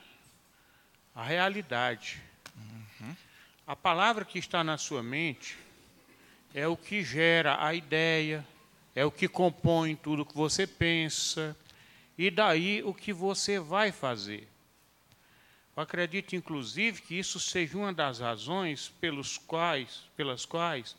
a 1.13 1.23
realidade. 1.23 2.21
Uhum. 2.55 3.15
A 3.67 3.75
palavra 3.75 4.25
que 4.25 4.39
está 4.39 4.63
na 4.63 4.77
sua 4.77 5.03
mente 5.03 5.57
é 6.53 6.67
o 6.67 6.75
que 6.75 7.03
gera 7.03 7.63
a 7.63 7.73
ideia, 7.73 8.45
é 8.95 9.05
o 9.05 9.11
que 9.11 9.27
compõe 9.27 9.95
tudo 9.95 10.25
que 10.25 10.35
você 10.35 10.65
pensa, 10.65 11.55
e 12.17 12.29
daí 12.29 12.83
o 12.83 12.93
que 12.93 13.13
você 13.13 13.59
vai 13.59 13.91
fazer. 13.91 14.47
Eu 15.75 15.83
acredito, 15.83 16.35
inclusive, 16.35 17.01
que 17.01 17.17
isso 17.17 17.39
seja 17.39 17.77
uma 17.77 17.93
das 17.93 18.19
razões 18.19 18.89
pelos 18.99 19.37
quais, 19.37 20.03
pelas 20.17 20.45
quais 20.45 20.95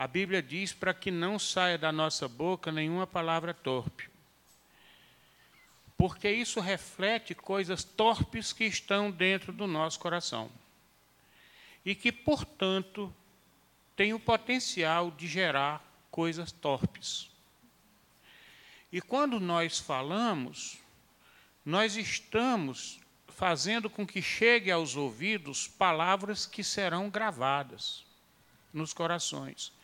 a 0.00 0.06
Bíblia 0.06 0.42
diz 0.42 0.72
para 0.72 0.94
que 0.94 1.10
não 1.10 1.38
saia 1.38 1.76
da 1.76 1.92
nossa 1.92 2.26
boca 2.26 2.72
nenhuma 2.72 3.06
palavra 3.06 3.52
torpe. 3.52 4.08
Porque 5.94 6.30
isso 6.30 6.58
reflete 6.58 7.34
coisas 7.34 7.84
torpes 7.84 8.50
que 8.50 8.64
estão 8.64 9.10
dentro 9.10 9.52
do 9.52 9.66
nosso 9.66 10.00
coração. 10.00 10.50
E 11.84 11.94
que, 11.94 12.10
portanto, 12.10 13.14
tem 13.94 14.14
o 14.14 14.18
potencial 14.18 15.10
de 15.10 15.28
gerar 15.28 15.84
coisas 16.10 16.50
torpes. 16.50 17.28
E 18.90 19.02
quando 19.02 19.38
nós 19.38 19.78
falamos, 19.78 20.78
nós 21.62 21.94
estamos 21.96 22.98
fazendo 23.28 23.90
com 23.90 24.06
que 24.06 24.22
chegue 24.22 24.70
aos 24.70 24.96
ouvidos 24.96 25.68
palavras 25.68 26.46
que 26.46 26.64
serão 26.64 27.10
gravadas 27.10 28.02
nos 28.72 28.94
corações 28.94 29.78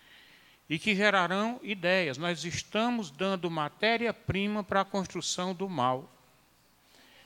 e 0.68 0.78
que 0.78 0.94
gerarão 0.94 1.60
ideias. 1.62 2.18
Nós 2.18 2.44
estamos 2.44 3.10
dando 3.10 3.50
matéria-prima 3.50 4.64
para 4.64 4.80
a 4.80 4.84
construção 4.84 5.54
do 5.54 5.68
mal. 5.68 6.10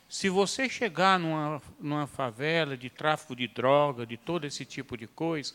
Se 0.09 0.29
você 0.29 0.69
chegar 0.69 1.19
numa, 1.19 1.63
numa 1.79 2.07
favela 2.07 2.77
de 2.77 2.91
tráfico 2.91 3.35
de 3.35 3.47
droga, 3.47 4.05
de 4.05 4.17
todo 4.17 4.45
esse 4.45 4.65
tipo 4.65 4.97
de 4.97 5.07
coisa, 5.07 5.55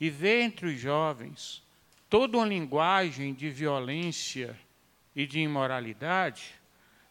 e 0.00 0.08
ver 0.10 0.42
entre 0.42 0.66
os 0.66 0.80
jovens 0.80 1.62
toda 2.08 2.38
uma 2.38 2.46
linguagem 2.46 3.34
de 3.34 3.50
violência 3.50 4.58
e 5.14 5.26
de 5.26 5.40
imoralidade, 5.40 6.54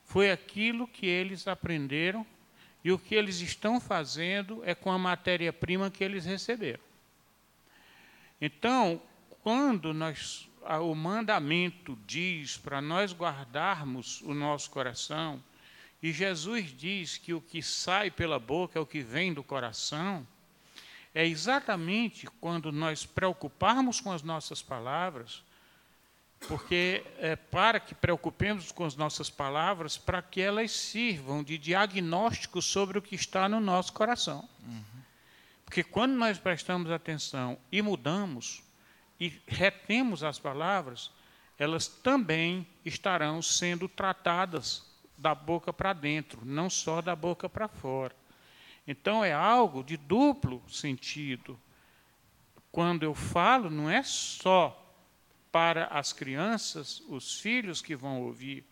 foi 0.04 0.32
aquilo 0.32 0.88
que 0.88 1.06
eles 1.06 1.48
aprenderam 1.48 2.26
e 2.84 2.92
o 2.92 2.98
que 2.98 3.14
eles 3.14 3.42
estão 3.42 3.80
fazendo 3.80 4.62
é 4.66 4.74
com 4.74 4.92
a 4.92 4.98
matéria-prima 4.98 5.92
que 5.92 6.04
eles 6.04 6.26
receberam. 6.26 6.80
Então, 8.40 9.02
quando 9.44 9.94
nós, 9.94 10.50
o 10.82 10.94
mandamento 10.96 11.98
diz 12.06 12.58
para 12.58 12.82
nós 12.82 13.14
guardarmos 13.14 14.22
o 14.22 14.34
nosso 14.34 14.70
coração, 14.70 15.42
e 16.02 16.12
Jesus 16.12 16.76
diz 16.78 17.18
que 17.18 17.34
o 17.34 17.42
que 17.42 17.62
sai 17.62 18.12
pela 18.12 18.40
boca 18.40 18.78
é 18.78 18.82
o 18.82 18.86
que 18.86 19.02
vem 19.02 19.34
do 19.34 19.44
coração, 19.44 20.28
é 21.14 21.26
exatamente 21.26 22.28
quando 22.40 22.72
nós 22.72 23.06
preocuparmos 23.06 24.00
com 24.00 24.12
as 24.12 24.22
nossas 24.22 24.62
palavras, 24.62 25.44
porque 26.48 27.04
é 27.18 27.36
para 27.36 27.80
que 27.80 27.96
preocupemos 27.96 28.72
com 28.72 28.86
as 28.86 28.96
nossas 28.96 29.30
palavras, 29.30 29.98
para 29.98 30.22
que 30.22 30.40
elas 30.40 30.72
sirvam 30.72 31.44
de 31.44 31.58
diagnóstico 31.58 32.62
sobre 32.62 33.00
o 33.00 33.02
que 33.02 33.16
está 33.16 33.50
no 33.50 33.60
nosso 33.60 33.92
coração. 33.94 34.48
Uhum. 34.64 34.84
Porque 35.66 35.84
quando 35.84 36.14
nós 36.14 36.38
prestamos 36.38 36.92
atenção 36.92 37.58
e 37.72 37.82
mudamos, 37.82 38.62
e 39.20 39.42
retemos 39.48 40.24
as 40.24 40.38
palavras, 40.40 41.12
elas 41.58 41.88
também 41.88 42.68
estarão 42.86 43.42
sendo 43.42 43.88
tratadas 43.88 44.86
da 45.18 45.34
boca 45.34 45.74
para 45.74 45.94
dentro, 45.94 46.46
não 46.46 46.70
só 46.70 47.02
da 47.02 47.16
boca 47.16 47.50
para 47.50 47.68
fora. 47.68 48.16
Então 48.88 49.24
é 49.24 49.34
algo 49.34 49.84
de 49.84 49.98
duplo 49.98 50.64
sentido. 50.70 51.60
quando 52.72 53.02
eu 53.02 53.16
falo, 53.16 53.72
não 53.72 53.90
é 53.90 54.04
só 54.04 54.84
para 55.52 55.86
as 55.86 56.14
crianças, 56.14 57.02
os 57.08 57.40
filhos 57.40 57.82
que 57.82 57.96
vão 57.96 58.22
ouvir, 58.22 58.64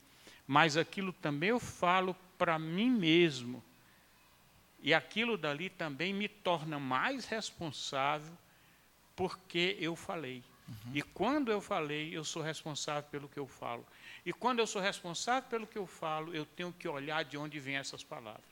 mas 0.46 0.78
aquilo 0.78 1.12
também 1.12 1.50
eu 1.50 1.60
falo 1.60 2.16
para 2.38 2.60
mim 2.60 2.92
mesmo. 2.92 3.64
E 4.80 4.94
aquilo 4.94 5.40
dali 5.40 5.72
também 5.72 6.14
me 6.14 6.28
torna 6.28 6.78
mais 6.78 7.26
responsável 7.26 8.32
porque 9.16 9.78
eu 9.80 9.96
falei. 9.96 10.44
Uhum. 10.68 10.92
E 10.96 11.02
quando 11.02 11.52
eu 11.52 11.62
falei, 11.62 12.16
eu 12.16 12.24
sou 12.24 12.42
responsável 12.42 13.04
pelo 13.10 13.30
que 13.30 13.40
eu 13.40 13.48
falo. 13.48 13.86
E 14.26 14.34
quando 14.34 14.60
eu 14.60 14.68
sou 14.68 14.82
responsável 14.82 15.50
pelo 15.50 15.68
que 15.68 15.78
eu 15.78 15.86
falo, 15.86 16.34
eu 16.34 16.46
tenho 16.46 16.74
que 16.74 16.88
olhar 16.88 17.24
de 17.24 17.38
onde 17.38 17.60
vêm 17.60 17.78
essas 17.78 18.04
palavras. 18.04 18.44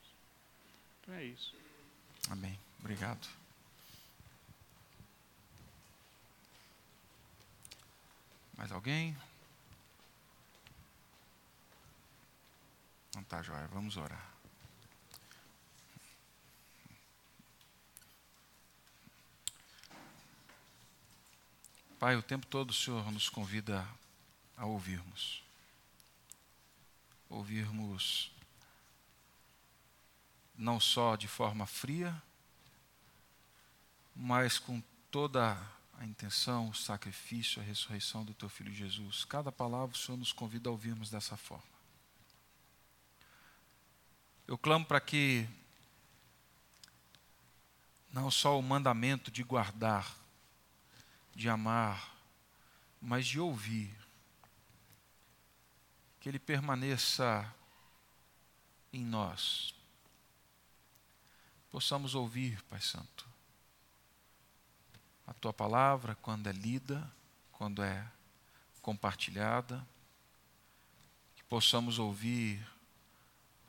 Então 1.01 1.15
é 1.15 1.23
isso. 1.23 1.55
Amém. 2.29 2.57
Obrigado. 2.79 3.27
Mais 8.55 8.71
alguém? 8.71 9.17
Não 13.15 13.23
tá, 13.23 13.41
joia. 13.41 13.67
Vamos 13.67 13.97
orar. 13.97 14.32
Pai, 22.03 22.17
o 22.17 22.21
tempo 22.21 22.45
todo 22.45 22.71
o 22.71 22.73
Senhor 22.73 23.09
nos 23.13 23.29
convida 23.29 23.87
a 24.57 24.65
ouvirmos. 24.65 25.41
Ouvirmos 27.29 28.29
não 30.53 30.81
só 30.81 31.15
de 31.15 31.29
forma 31.29 31.65
fria, 31.65 32.21
mas 34.13 34.59
com 34.59 34.83
toda 35.09 35.57
a 35.97 36.03
intenção, 36.03 36.67
o 36.67 36.75
sacrifício, 36.75 37.61
a 37.61 37.65
ressurreição 37.65 38.25
do 38.25 38.33
Teu 38.33 38.49
Filho 38.49 38.73
Jesus. 38.73 39.23
Cada 39.23 39.49
palavra 39.49 39.95
o 39.95 39.97
Senhor 39.97 40.17
nos 40.17 40.33
convida 40.33 40.67
a 40.67 40.73
ouvirmos 40.73 41.09
dessa 41.09 41.37
forma. 41.37 41.63
Eu 44.45 44.57
clamo 44.57 44.83
para 44.83 44.99
que 44.99 45.47
não 48.11 48.29
só 48.29 48.59
o 48.59 48.61
mandamento 48.61 49.31
de 49.31 49.41
guardar, 49.41 50.21
de 51.35 51.49
amar, 51.49 52.15
mas 53.01 53.25
de 53.25 53.39
ouvir. 53.39 53.95
Que 56.19 56.29
ele 56.29 56.39
permaneça 56.39 57.53
em 58.91 59.03
nós. 59.03 59.73
Possamos 61.69 62.13
ouvir, 62.13 62.61
Pai 62.63 62.79
Santo, 62.79 63.27
a 65.25 65.33
tua 65.33 65.51
palavra 65.51 66.15
quando 66.21 66.47
é 66.47 66.51
lida, 66.51 67.11
quando 67.51 67.81
é 67.81 68.07
compartilhada, 68.81 69.85
que 71.35 71.43
possamos 71.45 71.97
ouvir 71.97 72.63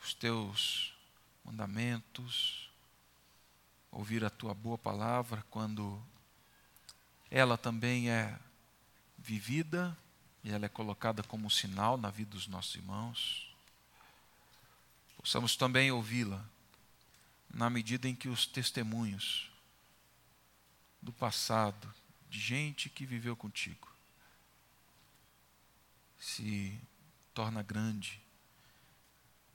os 0.03 0.13
teus 0.13 0.95
mandamentos, 1.45 2.71
ouvir 3.91 4.25
a 4.25 4.31
tua 4.31 4.53
boa 4.53 4.77
palavra 4.77 5.43
quando 5.51 6.03
ela 7.35 7.59
também 7.59 8.09
é 8.09 8.39
vivida 9.19 9.99
e 10.45 10.53
ela 10.53 10.67
é 10.67 10.69
colocada 10.69 11.21
como 11.25 11.49
um 11.49 11.51
sinal 11.51 11.97
na 11.97 12.09
vida 12.09 12.31
dos 12.31 12.47
nossos 12.47 12.77
irmãos. 12.77 13.53
Possamos 15.17 15.57
também 15.57 15.91
ouvi-la 15.91 16.49
na 17.51 17.69
medida 17.69 18.09
em 18.09 18.15
que 18.15 18.29
os 18.29 18.47
testemunhos 18.47 19.51
do 21.03 21.13
passado, 21.13 21.93
de 22.31 22.39
gente 22.39 22.89
que 22.89 23.05
viveu 23.05 23.35
contigo, 23.35 23.93
se 26.21 26.81
torna 27.35 27.65
grande 27.65 28.23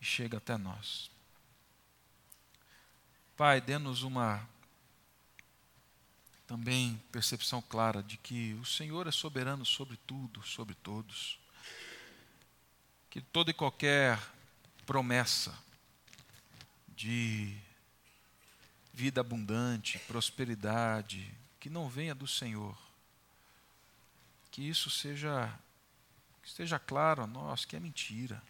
e 0.01 0.05
chega 0.05 0.38
até 0.38 0.57
nós. 0.57 1.09
Pai, 3.38 3.61
dê-nos 3.61 4.03
uma 4.03 4.45
também 6.50 7.00
percepção 7.12 7.62
clara 7.62 8.02
de 8.02 8.18
que 8.18 8.56
o 8.56 8.66
Senhor 8.66 9.06
é 9.06 9.12
soberano 9.12 9.64
sobre 9.64 9.95
tudo, 10.08 10.41
sobre 10.41 10.74
todos. 10.74 11.38
Que 13.08 13.22
toda 13.22 13.52
e 13.52 13.54
qualquer 13.54 14.20
promessa 14.84 15.56
de 16.88 17.56
vida 18.91 19.22
abundante, 19.22 20.00
prosperidade, 20.00 21.32
que 21.60 21.70
não 21.70 21.88
venha 21.88 22.16
do 22.16 22.28
Senhor, 22.28 22.76
que 24.50 24.68
isso 24.68 24.89
seja 24.89 25.54
que 26.41 26.47
esteja 26.47 26.80
claro 26.80 27.22
a 27.22 27.28
nós 27.28 27.64
que 27.64 27.76
é 27.76 27.80
mentira. 27.80 28.41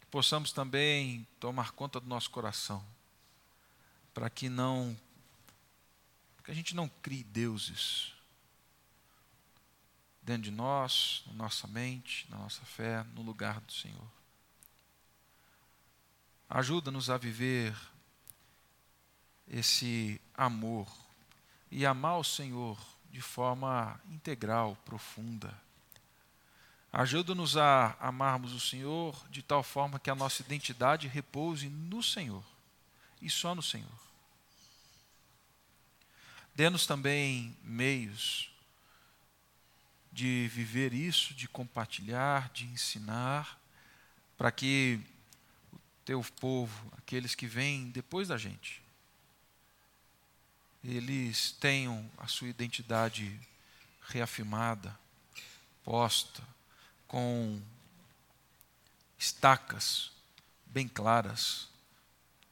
Que 0.00 0.06
possamos 0.08 0.52
também 0.52 1.26
tomar 1.40 1.72
conta 1.72 1.98
do 1.98 2.06
nosso 2.06 2.28
coração, 2.28 2.84
para 4.12 4.28
que 4.28 4.50
não 4.50 4.94
que 6.50 6.52
a 6.52 6.56
gente 6.56 6.74
não 6.74 6.88
crie 6.88 7.22
deuses 7.22 8.12
dentro 10.20 10.42
de 10.42 10.50
nós, 10.50 11.22
na 11.28 11.44
nossa 11.44 11.68
mente, 11.68 12.26
na 12.28 12.38
nossa 12.38 12.62
fé, 12.62 13.04
no 13.14 13.22
lugar 13.22 13.60
do 13.60 13.72
Senhor. 13.72 14.10
Ajuda-nos 16.48 17.08
a 17.08 17.16
viver 17.16 17.72
esse 19.46 20.20
amor 20.34 20.92
e 21.70 21.86
amar 21.86 22.18
o 22.18 22.24
Senhor 22.24 22.76
de 23.12 23.20
forma 23.20 24.00
integral, 24.10 24.76
profunda. 24.84 25.56
Ajuda-nos 26.92 27.56
a 27.56 27.96
amarmos 28.00 28.52
o 28.52 28.58
Senhor 28.58 29.16
de 29.30 29.40
tal 29.40 29.62
forma 29.62 30.00
que 30.00 30.10
a 30.10 30.16
nossa 30.16 30.42
identidade 30.42 31.06
repouse 31.06 31.68
no 31.68 32.02
Senhor 32.02 32.42
e 33.22 33.30
só 33.30 33.54
no 33.54 33.62
Senhor. 33.62 34.09
Dê-nos 36.54 36.86
também 36.86 37.56
meios 37.62 38.50
de 40.12 40.48
viver 40.48 40.92
isso, 40.92 41.32
de 41.34 41.48
compartilhar, 41.48 42.50
de 42.52 42.66
ensinar, 42.66 43.58
para 44.36 44.50
que 44.50 45.00
o 45.72 45.78
teu 46.04 46.22
povo, 46.40 46.92
aqueles 46.96 47.34
que 47.34 47.46
vêm 47.46 47.90
depois 47.90 48.28
da 48.28 48.36
gente, 48.36 48.82
eles 50.82 51.52
tenham 51.52 52.10
a 52.16 52.26
sua 52.26 52.48
identidade 52.48 53.38
reafirmada, 54.08 54.98
posta, 55.84 56.42
com 57.06 57.60
estacas 59.18 60.10
bem 60.66 60.88
claras 60.88 61.68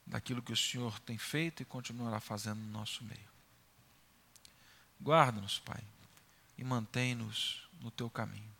daquilo 0.06 0.42
que 0.42 0.52
o 0.52 0.56
Senhor 0.56 0.98
tem 1.00 1.16
feito 1.16 1.62
e 1.62 1.66
continuará 1.66 2.20
fazendo 2.20 2.58
no 2.58 2.70
nosso 2.70 3.04
meio. 3.04 3.27
Guarda-nos, 5.00 5.60
Pai, 5.60 5.80
e 6.56 6.64
mantém-nos 6.64 7.68
no 7.80 7.90
teu 7.90 8.10
caminho. 8.10 8.50